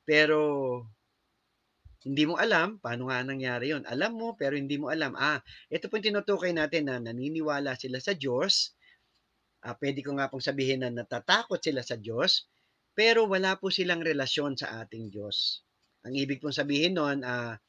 pero 0.05 0.37
hindi 2.05 2.23
mo 2.23 2.39
alam, 2.39 2.79
paano 2.79 3.11
nga 3.11 3.19
nangyari 3.25 3.75
yon? 3.75 3.83
Alam 3.83 4.15
mo, 4.15 4.27
pero 4.33 4.55
hindi 4.55 4.79
mo 4.79 4.87
alam. 4.87 5.17
Ah, 5.19 5.43
ito 5.67 5.91
po 5.91 5.99
yung 5.99 6.13
tinutukoy 6.13 6.55
natin 6.55 6.87
na 6.87 6.95
naniniwala 7.01 7.75
sila 7.75 7.99
sa 7.99 8.15
Diyos. 8.15 8.77
Ah, 9.59 9.75
pwede 9.75 9.99
ko 9.99 10.15
nga 10.15 10.31
pong 10.31 10.43
sabihin 10.43 10.83
na 10.83 10.91
natatakot 10.91 11.59
sila 11.59 11.83
sa 11.83 11.99
Diyos, 11.99 12.47
pero 12.95 13.27
wala 13.27 13.59
po 13.59 13.67
silang 13.67 13.99
relasyon 13.99 14.55
sa 14.55 14.83
ating 14.83 15.11
Diyos. 15.11 15.63
Ang 16.07 16.15
ibig 16.15 16.39
pong 16.39 16.55
sabihin 16.55 16.95
nun, 16.95 17.23
ah, 17.27 17.59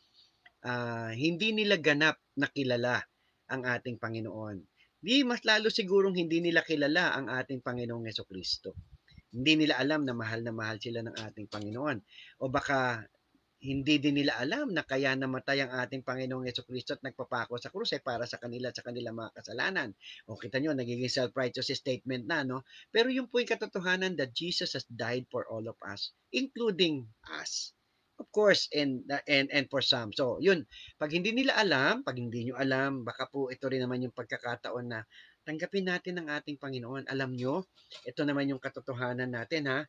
ah, 0.62 1.11
hindi 1.11 1.50
nila 1.50 1.79
ganap 1.83 2.22
na 2.38 2.46
kilala 2.46 3.03
ang 3.50 3.66
ating 3.66 3.98
Panginoon. 3.98 4.62
Di 5.00 5.24
mas 5.24 5.42
lalo 5.48 5.72
sigurong 5.72 6.14
hindi 6.14 6.44
nila 6.44 6.62
kilala 6.62 7.16
ang 7.16 7.26
ating 7.33 7.64
Panginoong 7.64 8.07
Yeso 8.07 8.29
Kristo. 8.29 8.76
Hindi 9.31 9.64
nila 9.66 9.79
alam 9.81 10.05
na 10.05 10.14
mahal 10.14 10.44
na 10.44 10.53
mahal 10.55 10.79
sila 10.79 11.00
ng 11.03 11.16
ating 11.16 11.46
Panginoon. 11.50 11.98
O 12.44 12.50
baka 12.50 13.03
hindi 13.61 14.01
din 14.01 14.16
nila 14.16 14.40
alam 14.40 14.73
na 14.73 14.81
kaya 14.81 15.12
namatay 15.12 15.61
ang 15.61 15.73
ating 15.85 16.01
Panginoong 16.01 16.49
Yeso 16.49 16.64
Kristo 16.64 16.96
at 16.96 17.05
nagpapako 17.05 17.61
sa 17.61 17.68
krus 17.68 17.92
ay 17.92 18.01
para 18.01 18.25
sa 18.25 18.40
kanila 18.40 18.73
at 18.73 18.77
sa 18.81 18.85
kanilang 18.85 19.20
mga 19.20 19.37
kasalanan. 19.37 19.92
O 20.25 20.40
kita 20.40 20.57
nyo, 20.64 20.73
nagiging 20.73 21.12
self-righteous 21.12 21.68
statement 21.68 22.25
na, 22.25 22.40
no? 22.40 22.64
Pero 22.88 23.12
yung 23.12 23.29
po 23.29 23.37
yung 23.37 23.53
katotohanan 23.53 24.16
that 24.16 24.33
Jesus 24.33 24.73
has 24.73 24.88
died 24.88 25.29
for 25.29 25.44
all 25.53 25.68
of 25.68 25.77
us, 25.85 26.16
including 26.33 27.05
us. 27.37 27.77
Of 28.20 28.29
course, 28.37 28.68
and, 28.77 29.05
and, 29.25 29.49
and 29.49 29.64
for 29.73 29.81
some. 29.81 30.12
So, 30.12 30.37
yun, 30.44 30.68
pag 31.01 31.09
hindi 31.09 31.33
nila 31.33 31.57
alam, 31.57 32.05
pag 32.05 32.20
hindi 32.20 32.44
nyo 32.44 32.61
alam, 32.61 33.01
baka 33.01 33.25
po 33.33 33.49
ito 33.49 33.64
rin 33.64 33.81
naman 33.81 34.05
yung 34.05 34.12
pagkakataon 34.12 34.92
na 34.92 35.01
tanggapin 35.49 35.88
natin 35.88 36.20
ang 36.20 36.29
ating 36.29 36.61
Panginoon. 36.61 37.09
Alam 37.09 37.33
nyo, 37.33 37.64
ito 38.05 38.20
naman 38.29 38.53
yung 38.53 38.61
katotohanan 38.61 39.33
natin, 39.33 39.73
ha? 39.73 39.81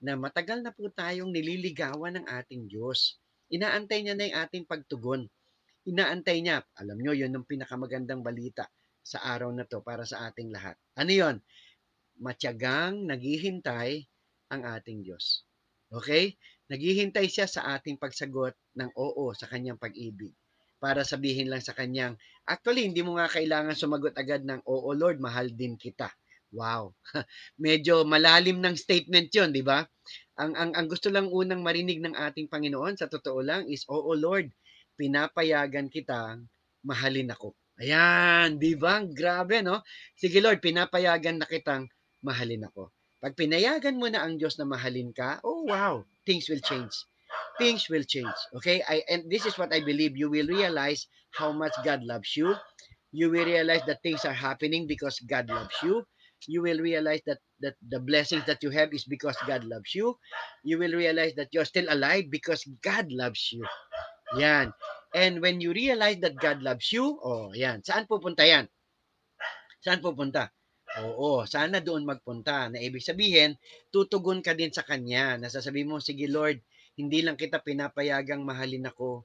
Na 0.00 0.16
matagal 0.16 0.64
na 0.64 0.72
po 0.72 0.88
tayong 0.88 1.28
nililigawan 1.28 2.16
ng 2.20 2.26
ating 2.26 2.66
Diyos. 2.66 3.20
Inaantay 3.52 4.00
niya 4.00 4.14
na 4.16 4.24
yung 4.26 4.38
ating 4.48 4.64
pagtugon. 4.64 5.28
Inaantay 5.84 6.40
niya. 6.40 6.64
Alam 6.80 7.00
nyo, 7.00 7.12
yun 7.12 7.36
ang 7.36 7.44
pinakamagandang 7.44 8.24
balita 8.24 8.64
sa 9.04 9.20
araw 9.24 9.52
na 9.52 9.68
to 9.68 9.84
para 9.84 10.04
sa 10.08 10.28
ating 10.28 10.48
lahat. 10.52 10.76
Ano 10.96 11.12
yon? 11.12 11.36
Matyagang 12.20 13.04
naghihintay 13.08 14.04
ang 14.52 14.62
ating 14.64 15.04
Diyos. 15.04 15.44
Okay? 15.92 16.36
Naghihintay 16.72 17.26
siya 17.28 17.50
sa 17.50 17.76
ating 17.76 18.00
pagsagot 18.00 18.56
ng 18.76 18.90
oo 18.96 19.32
sa 19.36 19.48
kanyang 19.48 19.80
pag-ibig. 19.80 20.32
Para 20.80 21.04
sabihin 21.04 21.52
lang 21.52 21.60
sa 21.60 21.76
kanyang, 21.76 22.16
actually, 22.48 22.88
hindi 22.88 23.04
mo 23.04 23.20
nga 23.20 23.28
kailangan 23.28 23.76
sumagot 23.76 24.16
agad 24.16 24.48
ng, 24.48 24.64
oo 24.64 24.88
Lord, 24.96 25.20
mahal 25.20 25.52
din 25.52 25.76
kita. 25.76 26.08
Wow. 26.50 26.98
Medyo 27.66 28.02
malalim 28.02 28.58
ng 28.58 28.74
statement 28.74 29.30
'yon, 29.30 29.54
'di 29.54 29.62
ba? 29.62 29.86
Ang, 30.38 30.52
ang 30.58 30.70
ang 30.74 30.86
gusto 30.90 31.06
lang 31.06 31.30
unang 31.30 31.62
marinig 31.62 32.02
ng 32.02 32.18
ating 32.18 32.50
Panginoon 32.50 32.98
sa 32.98 33.06
totoo 33.06 33.38
lang 33.42 33.70
is, 33.70 33.86
"Oo 33.86 34.10
Lord, 34.18 34.50
pinapayagan 34.98 35.86
kita 35.86 36.42
mahalin 36.82 37.30
ako." 37.30 37.54
Ayan, 37.78 38.58
'di 38.58 38.74
ba? 38.76 39.06
Grabe, 39.06 39.62
no? 39.62 39.80
Sige 40.18 40.42
Lord, 40.42 40.58
pinapayagan 40.58 41.40
na 41.40 41.46
kitang 41.46 41.86
mahalin 42.20 42.66
ako. 42.66 42.90
Pag 43.22 43.38
pinayagan 43.38 44.00
mo 44.00 44.10
na 44.10 44.26
ang 44.26 44.36
Diyos 44.36 44.58
na 44.58 44.66
mahalin 44.66 45.14
ka, 45.14 45.38
oh 45.46 45.64
wow, 45.70 46.02
things 46.26 46.50
will 46.50 46.60
change. 46.60 46.92
Things 47.62 47.86
will 47.86 48.02
change. 48.04 48.34
Okay? 48.58 48.82
I 48.90 49.06
and 49.06 49.30
this 49.30 49.46
is 49.46 49.54
what 49.54 49.70
I 49.70 49.80
believe 49.84 50.18
you 50.18 50.26
will 50.26 50.50
realize 50.50 51.06
how 51.30 51.54
much 51.54 51.72
God 51.86 52.02
loves 52.02 52.34
you. 52.34 52.58
You 53.14 53.30
will 53.30 53.46
realize 53.46 53.86
that 53.86 54.02
things 54.02 54.26
are 54.26 54.34
happening 54.34 54.90
because 54.90 55.22
God 55.22 55.46
loves 55.46 55.78
you 55.86 56.02
you 56.48 56.62
will 56.62 56.80
realize 56.80 57.20
that 57.26 57.40
that 57.60 57.76
the 57.80 58.00
blessings 58.00 58.44
that 58.48 58.62
you 58.64 58.72
have 58.72 58.92
is 58.96 59.04
because 59.04 59.36
God 59.44 59.64
loves 59.64 59.92
you. 59.92 60.16
You 60.64 60.80
will 60.80 60.96
realize 60.96 61.36
that 61.36 61.52
you're 61.52 61.68
still 61.68 61.88
alive 61.88 62.32
because 62.32 62.64
God 62.80 63.12
loves 63.12 63.52
you. 63.52 63.64
Yan. 64.38 64.72
And 65.12 65.42
when 65.42 65.60
you 65.60 65.74
realize 65.74 66.22
that 66.22 66.38
God 66.38 66.62
loves 66.62 66.88
you, 66.94 67.18
oh, 67.20 67.50
yan. 67.52 67.82
Saan 67.82 68.06
pupunta 68.06 68.46
yan? 68.46 68.70
Saan 69.82 69.98
pupunta? 70.00 70.48
Oo, 71.02 71.46
sana 71.46 71.78
doon 71.78 72.06
magpunta. 72.06 72.70
Na 72.70 72.78
ibig 72.78 73.02
sabihin, 73.02 73.54
tutugon 73.94 74.42
ka 74.42 74.54
din 74.54 74.70
sa 74.74 74.82
Kanya. 74.86 75.38
Nasasabi 75.38 75.86
mo, 75.86 76.02
sige 76.02 76.26
Lord, 76.26 76.62
hindi 76.98 77.22
lang 77.22 77.38
kita 77.38 77.62
pinapayagang 77.62 78.42
mahalin 78.42 78.90
ako, 78.90 79.24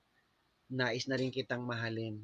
nais 0.72 1.06
na 1.10 1.18
rin 1.18 1.34
kitang 1.34 1.66
mahalin. 1.66 2.22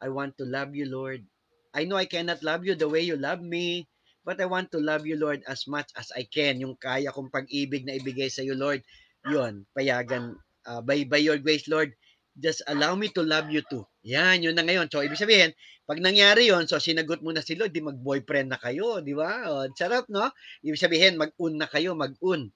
I 0.00 0.12
want 0.12 0.36
to 0.40 0.44
love 0.44 0.76
you, 0.76 0.88
Lord. 0.88 1.24
I 1.72 1.84
know 1.84 1.96
I 1.96 2.08
cannot 2.08 2.44
love 2.44 2.64
you 2.64 2.76
the 2.76 2.88
way 2.88 3.04
you 3.04 3.16
love 3.16 3.40
me, 3.40 3.88
But 4.26 4.42
I 4.42 4.50
want 4.50 4.74
to 4.74 4.82
love 4.82 5.06
you, 5.06 5.14
Lord, 5.14 5.46
as 5.46 5.70
much 5.70 5.86
as 5.94 6.10
I 6.10 6.26
can. 6.26 6.58
Yung 6.58 6.74
kaya 6.74 7.14
kong 7.14 7.30
pag-ibig 7.30 7.86
na 7.86 7.94
ibigay 7.94 8.26
sa 8.26 8.42
iyo, 8.42 8.58
Lord, 8.58 8.82
yun, 9.22 9.62
payagan. 9.70 10.34
Uh, 10.66 10.82
by, 10.82 11.06
by 11.06 11.22
your 11.22 11.38
grace, 11.38 11.70
Lord, 11.70 11.94
just 12.34 12.66
allow 12.66 12.98
me 12.98 13.06
to 13.14 13.22
love 13.22 13.54
you 13.54 13.62
too. 13.70 13.86
Yan, 14.02 14.42
yun 14.42 14.58
na 14.58 14.66
ngayon. 14.66 14.90
So, 14.90 15.06
ibig 15.06 15.14
sabihin, 15.14 15.54
pag 15.86 16.02
nangyari 16.02 16.50
yon 16.50 16.66
so 16.66 16.82
sinagot 16.82 17.22
mo 17.22 17.30
na 17.30 17.38
si 17.38 17.54
Lord, 17.54 17.70
di 17.70 17.78
mag-boyfriend 17.78 18.50
na 18.50 18.58
kayo, 18.58 18.98
di 18.98 19.14
ba? 19.14 19.46
O, 19.46 19.70
sarap, 19.78 20.10
no? 20.10 20.26
Ibig 20.66 20.82
sabihin, 20.82 21.14
mag-un 21.14 21.54
na 21.54 21.70
kayo, 21.70 21.94
mag-un. 21.94 22.50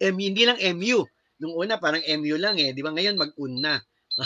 M, 0.00 0.16
hindi 0.16 0.48
lang 0.48 0.56
MU. 0.80 1.04
Nung 1.44 1.52
una, 1.52 1.76
parang 1.76 2.00
MU 2.00 2.40
lang 2.40 2.56
eh. 2.56 2.72
Di 2.72 2.80
ba? 2.80 2.96
Ngayon, 2.96 3.20
mag-un 3.20 3.60
na. 3.60 3.76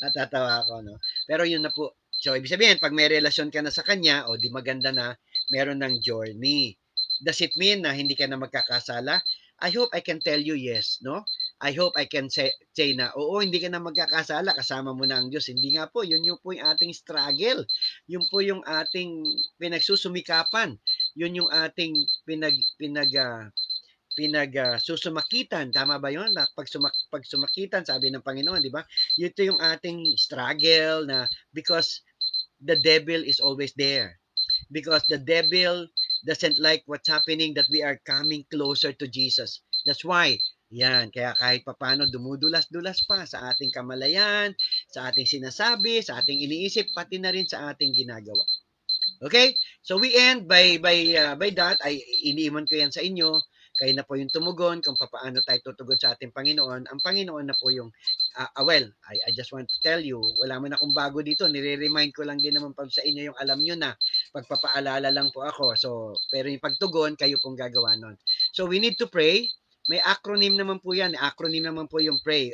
Natatawa 0.00 0.64
ako, 0.64 0.80
no? 0.80 0.96
Pero 1.28 1.44
yun 1.44 1.60
na 1.60 1.68
po, 1.68 1.92
So, 2.18 2.34
ibig 2.34 2.50
sabihin, 2.50 2.82
pag 2.82 2.90
may 2.90 3.06
relasyon 3.06 3.54
ka 3.54 3.62
na 3.62 3.70
sa 3.70 3.86
kanya, 3.86 4.26
o 4.26 4.34
di 4.34 4.50
maganda 4.50 4.90
na, 4.90 5.14
meron 5.54 5.78
ng 5.78 6.02
journey. 6.02 6.74
Does 7.22 7.38
it 7.38 7.54
mean 7.54 7.86
na 7.86 7.94
hindi 7.94 8.18
ka 8.18 8.26
na 8.26 8.38
magkakasala? 8.38 9.22
I 9.58 9.70
hope 9.74 9.90
I 9.94 10.02
can 10.02 10.22
tell 10.22 10.38
you 10.38 10.54
yes, 10.54 11.02
no? 11.02 11.22
I 11.58 11.74
hope 11.74 11.98
I 11.98 12.06
can 12.06 12.30
say, 12.30 12.54
say 12.70 12.94
na, 12.94 13.10
oo, 13.18 13.42
hindi 13.42 13.58
ka 13.58 13.66
na 13.66 13.82
magkakasala, 13.82 14.54
kasama 14.54 14.94
mo 14.94 15.02
na 15.02 15.18
ang 15.18 15.26
Diyos. 15.26 15.50
Hindi 15.50 15.74
nga 15.74 15.90
po, 15.90 16.06
yun 16.06 16.22
yung 16.22 16.38
po 16.38 16.54
yung 16.54 16.62
ating 16.70 16.94
struggle. 16.94 17.66
Yun 18.06 18.22
po 18.30 18.38
yung 18.38 18.62
ating 18.62 19.26
pinagsusumikapan. 19.58 20.78
Yun 21.18 21.42
yung 21.42 21.50
ating 21.50 21.98
pinag, 22.22 22.54
pinag, 22.78 23.10
uh, 23.18 23.50
pinagsusumakitan. 24.14 25.70
Uh, 25.70 25.74
Tama 25.74 25.98
ba 25.98 26.14
yun? 26.14 26.30
Na 26.30 26.46
pag, 26.54 26.70
sumak, 26.70 26.94
pag 27.10 27.26
sumakitan, 27.26 27.82
sabi 27.82 28.14
ng 28.14 28.22
Panginoon, 28.22 28.62
di 28.62 28.70
ba? 28.70 28.86
Ito 29.18 29.42
yung 29.42 29.58
ating 29.58 30.14
struggle 30.14 31.06
na 31.06 31.26
because 31.50 32.06
the 32.62 32.76
devil 32.76 33.20
is 33.22 33.40
always 33.40 33.72
there. 33.74 34.18
Because 34.72 35.04
the 35.08 35.18
devil 35.18 35.86
doesn't 36.26 36.58
like 36.58 36.82
what's 36.86 37.08
happening 37.08 37.54
that 37.54 37.70
we 37.70 37.82
are 37.82 38.00
coming 38.04 38.44
closer 38.50 38.92
to 38.92 39.06
Jesus. 39.06 39.62
That's 39.86 40.04
why, 40.04 40.38
yan, 40.68 41.14
kaya 41.14 41.32
kahit 41.38 41.64
papano 41.64 42.04
dumudulas-dulas 42.10 43.06
pa 43.08 43.24
sa 43.24 43.48
ating 43.54 43.72
kamalayan, 43.72 44.52
sa 44.92 45.08
ating 45.08 45.24
sinasabi, 45.24 46.04
sa 46.04 46.20
ating 46.20 46.42
iniisip, 46.42 46.90
pati 46.92 47.16
na 47.16 47.32
rin 47.32 47.46
sa 47.48 47.72
ating 47.72 47.94
ginagawa. 47.94 48.44
Okay? 49.22 49.56
So 49.82 49.98
we 49.98 50.14
end 50.14 50.46
by 50.46 50.78
by 50.78 50.96
uh, 51.16 51.34
by 51.34 51.50
that 51.56 51.80
ay 51.82 51.98
iniiman 52.26 52.68
ko 52.68 52.78
yan 52.78 52.92
sa 52.94 53.02
inyo 53.02 53.40
kayo 53.78 53.94
na 53.94 54.02
po 54.02 54.18
yung 54.18 54.28
tumugon 54.28 54.82
kung 54.82 54.98
paano 54.98 55.38
tayo 55.46 55.58
tutugon 55.62 55.94
sa 55.94 56.18
ating 56.18 56.34
Panginoon. 56.34 56.90
Ang 56.90 57.00
Panginoon 57.00 57.46
na 57.46 57.54
po 57.54 57.70
yung, 57.70 57.94
uh, 58.34 58.50
uh, 58.58 58.64
well, 58.66 58.82
I, 59.06 59.14
I 59.24 59.30
just 59.30 59.54
want 59.54 59.70
to 59.70 59.78
tell 59.86 60.02
you, 60.02 60.18
wala 60.42 60.58
man 60.58 60.74
akong 60.74 60.90
bago 60.90 61.22
dito. 61.22 61.46
Nire-remind 61.46 62.10
ko 62.10 62.26
lang 62.26 62.42
din 62.42 62.58
naman 62.58 62.74
pag 62.74 62.90
sa 62.90 63.06
inyo 63.06 63.30
yung 63.30 63.38
alam 63.38 63.62
nyo 63.62 63.78
na. 63.78 63.94
Pagpapaalala 64.34 65.14
lang 65.14 65.30
po 65.30 65.46
ako. 65.46 65.78
So, 65.78 66.18
pero 66.26 66.50
yung 66.50 66.62
pagtugon, 66.62 67.14
kayo 67.14 67.38
pong 67.38 67.54
gagawa 67.54 67.94
nun. 67.94 68.18
So, 68.50 68.66
we 68.66 68.82
need 68.82 68.98
to 68.98 69.06
pray. 69.06 69.46
May 69.88 70.04
acronym 70.04 70.52
naman 70.52 70.84
po 70.84 70.92
yan. 70.92 71.16
Acronym 71.16 71.64
naman 71.64 71.88
po 71.88 71.96
yung 71.96 72.20
pray, 72.20 72.52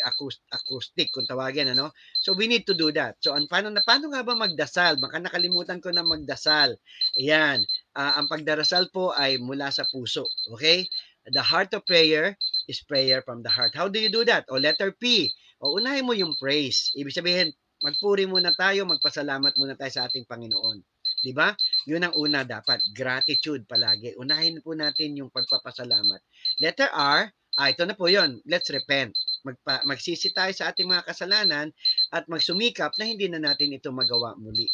acoustic 0.55 1.11
kung 1.11 1.27
tawagin, 1.27 1.75
ano? 1.75 1.91
So 2.23 2.31
we 2.31 2.47
need 2.47 2.63
to 2.71 2.79
do 2.79 2.95
that. 2.95 3.19
So 3.19 3.35
an, 3.35 3.51
paano, 3.51 3.75
na, 3.75 3.83
paano 3.83 4.07
nga 4.15 4.23
ba 4.23 4.39
magdasal? 4.39 5.03
Baka 5.03 5.19
nakalimutan 5.19 5.83
ko 5.83 5.91
na 5.91 6.07
magdasal. 6.07 6.79
Ayan. 7.19 7.67
Uh, 7.91 8.23
ang 8.23 8.31
pagdarasal 8.31 8.87
po 8.95 9.11
ay 9.11 9.43
mula 9.43 9.75
sa 9.75 9.83
puso. 9.83 10.23
Okay? 10.55 10.87
The 11.33 11.41
heart 11.41 11.73
of 11.73 11.89
prayer 11.89 12.37
is 12.69 12.85
prayer 12.85 13.25
from 13.25 13.41
the 13.41 13.49
heart. 13.49 13.73
How 13.73 13.89
do 13.89 13.97
you 13.97 14.13
do 14.13 14.29
that? 14.29 14.45
O 14.53 14.61
letter 14.61 14.93
P. 14.93 15.33
O 15.65 15.81
unahin 15.81 16.05
mo 16.05 16.13
yung 16.13 16.37
praise. 16.37 16.93
Ibig 16.93 17.17
sabihin, 17.17 17.49
magpuri 17.81 18.29
muna 18.29 18.53
tayo, 18.53 18.85
magpasalamat 18.85 19.57
muna 19.57 19.73
tayo 19.73 19.89
sa 19.89 20.05
ating 20.05 20.29
Panginoon. 20.29 20.85
'Di 21.25 21.33
ba? 21.33 21.57
'Yun 21.89 22.05
ang 22.05 22.15
una 22.21 22.45
dapat, 22.45 22.85
gratitude 22.93 23.65
palagi. 23.65 24.13
Unahin 24.21 24.61
po 24.61 24.77
natin 24.77 25.17
yung 25.17 25.33
pagpapasalamat. 25.33 26.21
Letter 26.61 26.93
R, 26.93 27.33
ah 27.57 27.69
ito 27.73 27.89
na 27.89 27.97
po 27.97 28.13
'yon. 28.13 28.45
Let's 28.45 28.69
repent. 28.69 29.17
magpa, 29.45 29.85
magsisi 29.85 30.33
tayo 30.33 30.53
sa 30.57 30.73
ating 30.73 30.89
mga 30.89 31.05
kasalanan 31.05 31.69
at 32.13 32.25
magsumikap 32.33 32.97
na 32.97 33.05
hindi 33.05 33.29
na 33.29 33.41
natin 33.41 33.77
ito 33.77 33.93
magawa 33.93 34.33
muli. 34.41 34.65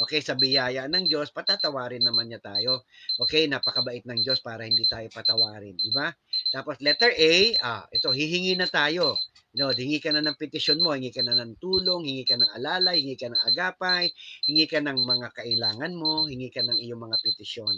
Okay, 0.00 0.24
sa 0.24 0.32
biyaya 0.32 0.88
ng 0.88 1.04
Diyos, 1.04 1.28
patatawarin 1.28 2.00
naman 2.00 2.32
niya 2.32 2.40
tayo. 2.40 2.88
Okay, 3.20 3.44
napakabait 3.44 4.00
ng 4.08 4.24
Diyos 4.24 4.40
para 4.40 4.64
hindi 4.64 4.88
tayo 4.88 5.12
patawarin, 5.12 5.76
di 5.76 5.92
ba? 5.92 6.08
Tapos 6.48 6.80
letter 6.80 7.12
A, 7.12 7.32
ah, 7.60 7.84
ito 7.92 8.08
hihingi 8.08 8.56
na 8.56 8.64
tayo. 8.64 9.20
You 9.52 9.68
hingi 9.74 9.98
ka 9.98 10.14
na 10.14 10.22
ng 10.24 10.38
petisyon 10.38 10.80
mo, 10.80 10.96
hingi 10.96 11.12
ka 11.12 11.20
na 11.26 11.36
ng 11.36 11.58
tulong, 11.60 12.06
hingi 12.06 12.24
ka 12.24 12.38
ng 12.38 12.50
alalay, 12.56 13.02
hingi 13.02 13.18
ka 13.18 13.28
ng 13.28 13.42
agapay, 13.50 14.08
hingi 14.46 14.64
ka 14.70 14.78
ng 14.78 14.98
mga 15.04 15.28
kailangan 15.36 15.92
mo, 15.92 16.24
hingi 16.30 16.48
ka 16.48 16.62
ng 16.62 16.78
iyong 16.80 17.02
mga 17.02 17.18
petisyon. 17.18 17.74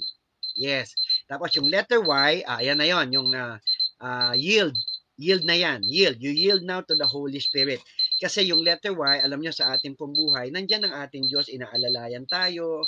Yes. 0.54 0.92
Tapos 1.26 1.50
yung 1.56 1.72
letter 1.72 2.04
Y, 2.04 2.44
ah, 2.44 2.60
ayan 2.60 2.78
na 2.78 2.86
yon, 2.86 3.08
yung 3.10 3.30
uh, 3.32 3.56
uh, 4.04 4.34
yield. 4.36 4.76
Yield 5.16 5.48
na 5.48 5.56
yan. 5.56 5.80
Yield. 5.84 6.20
You 6.20 6.30
yield 6.30 6.62
now 6.62 6.84
to 6.84 6.92
the 6.92 7.08
Holy 7.08 7.40
Spirit. 7.40 7.80
Kasi 8.22 8.46
yung 8.46 8.62
letter 8.62 8.94
Y, 8.94 9.16
alam 9.18 9.42
nyo 9.42 9.50
sa 9.50 9.74
ating 9.74 9.98
pong 9.98 10.14
buhay, 10.14 10.54
nandyan 10.54 10.86
ang 10.86 10.94
ating 11.02 11.26
Diyos, 11.26 11.50
inaalalayan 11.50 12.22
tayo, 12.30 12.86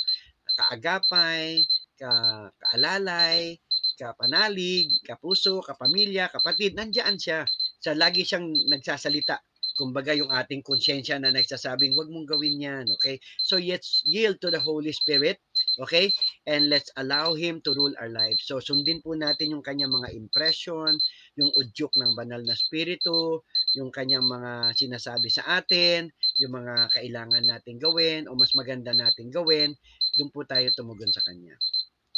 kaagapay, 0.55 1.59
ka, 1.99 2.11
kaalalay, 2.55 3.59
kapanalig, 3.99 4.94
kapuso, 5.03 5.59
kapamilya, 5.66 6.31
kapatid, 6.31 6.79
nandiyan 6.79 7.18
siya. 7.18 7.42
Sa 7.83 7.99
lagi 7.99 8.23
siyang 8.23 8.47
nagsasalita. 8.70 9.42
Kumbaga 9.75 10.14
yung 10.14 10.31
ating 10.31 10.62
konsensya 10.62 11.18
na 11.18 11.35
nagsasabing, 11.35 11.99
huwag 11.99 12.07
mong 12.07 12.31
gawin 12.31 12.62
yan, 12.62 12.87
okay? 12.94 13.18
So, 13.42 13.59
let's 13.59 14.07
yield 14.07 14.38
to 14.38 14.55
the 14.55 14.62
Holy 14.62 14.94
Spirit, 14.94 15.42
okay? 15.83 16.14
And 16.47 16.70
let's 16.70 16.94
allow 16.94 17.35
Him 17.35 17.59
to 17.66 17.75
rule 17.75 17.90
our 17.99 18.07
lives. 18.07 18.47
So, 18.47 18.62
sundin 18.62 19.03
po 19.03 19.18
natin 19.18 19.51
yung 19.51 19.66
kanyang 19.66 19.90
mga 19.90 20.14
impression, 20.14 20.94
yung 21.35 21.51
udyok 21.59 21.90
ng 21.90 22.14
banal 22.14 22.47
na 22.47 22.55
spirito, 22.55 23.42
yung 23.75 23.91
kanyang 23.91 24.25
mga 24.25 24.75
sinasabi 24.79 25.29
sa 25.31 25.59
atin, 25.59 26.07
yung 26.39 26.55
mga 26.55 26.95
kailangan 26.95 27.45
natin 27.45 27.77
gawin 27.83 28.31
o 28.31 28.39
mas 28.39 28.55
maganda 28.55 28.95
natin 28.95 29.29
gawin, 29.35 29.75
doon 30.15 30.31
po 30.31 30.47
tayo 30.47 30.71
tumugon 30.73 31.11
sa 31.11 31.23
kanya. 31.27 31.59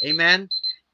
Amen? 0.05 0.45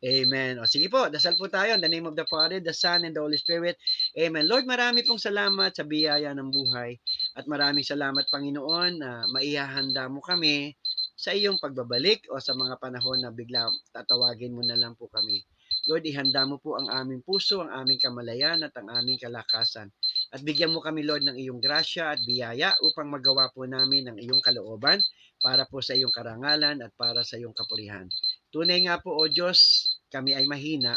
Amen. 0.03 0.59
O 0.59 0.67
sige 0.67 0.91
po, 0.91 1.07
dasal 1.07 1.39
po 1.39 1.47
tayo 1.47 1.79
in 1.79 1.83
the 1.83 1.87
name 1.87 2.11
of 2.11 2.19
the 2.19 2.27
Father, 2.27 2.59
the 2.59 2.75
Son, 2.75 3.07
and 3.07 3.15
the 3.15 3.23
Holy 3.23 3.39
Spirit. 3.39 3.79
Amen. 4.19 4.51
Lord, 4.51 4.67
marami 4.67 5.07
pong 5.07 5.23
salamat 5.23 5.79
sa 5.79 5.87
biyaya 5.87 6.35
ng 6.35 6.51
buhay 6.51 6.99
at 7.39 7.47
maraming 7.47 7.87
salamat, 7.87 8.27
Panginoon, 8.27 8.99
na 8.99 9.23
maihahanda 9.31 10.11
mo 10.11 10.19
kami 10.19 10.75
sa 11.15 11.31
iyong 11.31 11.55
pagbabalik 11.63 12.27
o 12.35 12.43
sa 12.43 12.51
mga 12.51 12.83
panahon 12.83 13.23
na 13.23 13.31
bigla 13.31 13.71
tatawagin 13.95 14.59
mo 14.59 14.67
na 14.67 14.75
lang 14.75 14.99
po 14.99 15.07
kami. 15.07 15.39
Lord, 15.87 16.03
ihanda 16.03 16.51
mo 16.51 16.59
po 16.59 16.75
ang 16.79 16.91
aming 16.91 17.23
puso, 17.23 17.63
ang 17.63 17.71
aming 17.71 18.03
kamalayan 18.03 18.59
at 18.67 18.75
ang 18.75 18.91
aming 18.91 19.23
kalakasan. 19.23 19.87
At 20.33 20.41
bigyan 20.41 20.73
mo 20.73 20.81
kami, 20.81 21.05
Lord, 21.05 21.29
ng 21.29 21.37
iyong 21.37 21.61
grasya 21.61 22.17
at 22.17 22.21
biyaya 22.25 22.73
upang 22.81 23.13
magawa 23.13 23.53
po 23.53 23.69
namin 23.69 24.09
ang 24.09 24.17
iyong 24.17 24.41
kalooban 24.41 24.99
para 25.45 25.69
po 25.69 25.85
sa 25.85 25.93
iyong 25.93 26.13
karangalan 26.13 26.81
at 26.81 26.93
para 26.97 27.21
sa 27.21 27.37
iyong 27.37 27.53
kapurihan. 27.53 28.09
Tunay 28.49 28.89
nga 28.89 28.97
po, 28.97 29.13
O 29.13 29.29
Diyos, 29.29 29.61
kami 30.09 30.33
ay 30.33 30.49
mahina. 30.49 30.97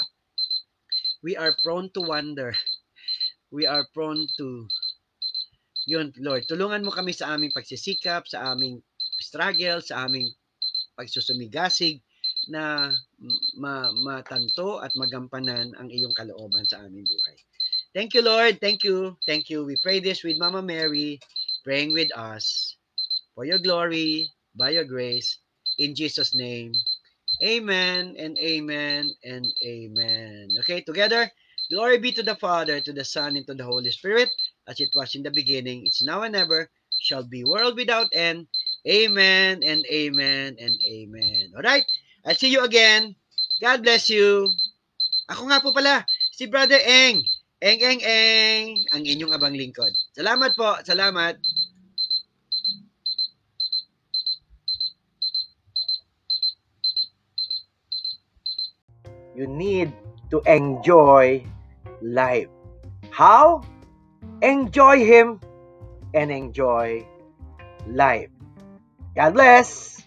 We 1.20 1.36
are 1.36 1.52
prone 1.62 1.92
to 2.00 2.02
wonder. 2.08 2.56
We 3.52 3.68
are 3.68 3.84
prone 3.92 4.24
to 4.40 4.72
yun, 5.86 6.10
Lord, 6.18 6.50
tulungan 6.50 6.82
mo 6.82 6.90
kami 6.90 7.14
sa 7.14 7.38
aming 7.38 7.54
pagsisikap, 7.54 8.26
sa 8.26 8.54
aming 8.54 8.82
struggle, 9.22 9.86
sa 9.86 10.10
aming 10.10 10.26
pagsusumigasig 10.98 12.02
na 12.50 12.90
ma 13.62 13.90
matanto 14.02 14.82
at 14.82 14.94
magampanan 14.98 15.78
ang 15.78 15.90
iyong 15.94 16.14
kalooban 16.18 16.66
sa 16.66 16.82
aming 16.86 17.06
buhay. 17.06 17.38
Thank 17.96 18.14
you, 18.14 18.22
Lord. 18.22 18.60
Thank 18.60 18.84
you. 18.84 19.16
Thank 19.26 19.50
you. 19.50 19.64
We 19.64 19.80
pray 19.82 20.02
this 20.04 20.22
with 20.22 20.38
Mama 20.38 20.62
Mary, 20.62 21.20
praying 21.64 21.94
with 21.94 22.12
us 22.12 22.76
for 23.36 23.46
your 23.46 23.60
glory, 23.60 24.28
by 24.56 24.72
your 24.72 24.84
grace, 24.84 25.40
in 25.80 25.96
Jesus' 25.96 26.36
name. 26.36 26.74
Amen 27.44 28.16
and 28.20 28.38
amen 28.40 29.12
and 29.24 29.48
amen. 29.64 30.50
Okay, 30.60 30.82
together, 30.82 31.32
glory 31.72 31.98
be 31.98 32.12
to 32.14 32.24
the 32.24 32.36
Father, 32.36 32.82
to 32.82 32.92
the 32.92 33.06
Son, 33.06 33.36
and 33.36 33.48
to 33.48 33.56
the 33.56 33.64
Holy 33.64 33.92
Spirit, 33.92 34.30
as 34.68 34.80
it 34.80 34.92
was 34.96 35.16
in 35.16 35.24
the 35.24 35.32
beginning, 35.32 35.88
it's 35.88 36.04
now 36.04 36.24
and 36.24 36.36
ever, 36.36 36.70
shall 37.00 37.24
be 37.24 37.44
world 37.44 37.76
without 37.76 38.08
end. 38.14 38.48
Amen 38.88 39.64
and 39.64 39.86
amen 39.92 40.56
and 40.60 40.76
amen. 40.84 41.52
Alright, 41.56 41.86
I'll 42.26 42.36
see 42.36 42.52
you 42.52 42.64
again. 42.64 43.16
God 43.62 43.84
bless 43.84 44.10
you. 44.10 44.52
Ako 45.32 45.48
nga 45.48 45.60
po 45.64 45.72
pala, 45.72 46.06
si 46.36 46.46
Brother 46.48 46.80
Eng. 46.84 47.24
Eng, 47.66 47.82
eng, 47.82 48.02
eng. 48.06 48.68
Ang 48.94 49.04
inyong 49.10 49.34
abang 49.34 49.58
lingkod. 49.58 49.90
Salamat 50.14 50.54
po. 50.54 50.78
Salamat. 50.86 51.42
you 59.36 59.48
need 59.48 59.92
to 60.32 60.42
enjoy 60.48 61.44
life. 62.02 62.48
How? 63.12 63.62
Enjoy 64.42 65.04
Him 65.04 65.40
and 66.16 66.32
enjoy 66.32 67.06
life. 67.88 68.32
God 69.16 69.34
bless. 69.36 70.05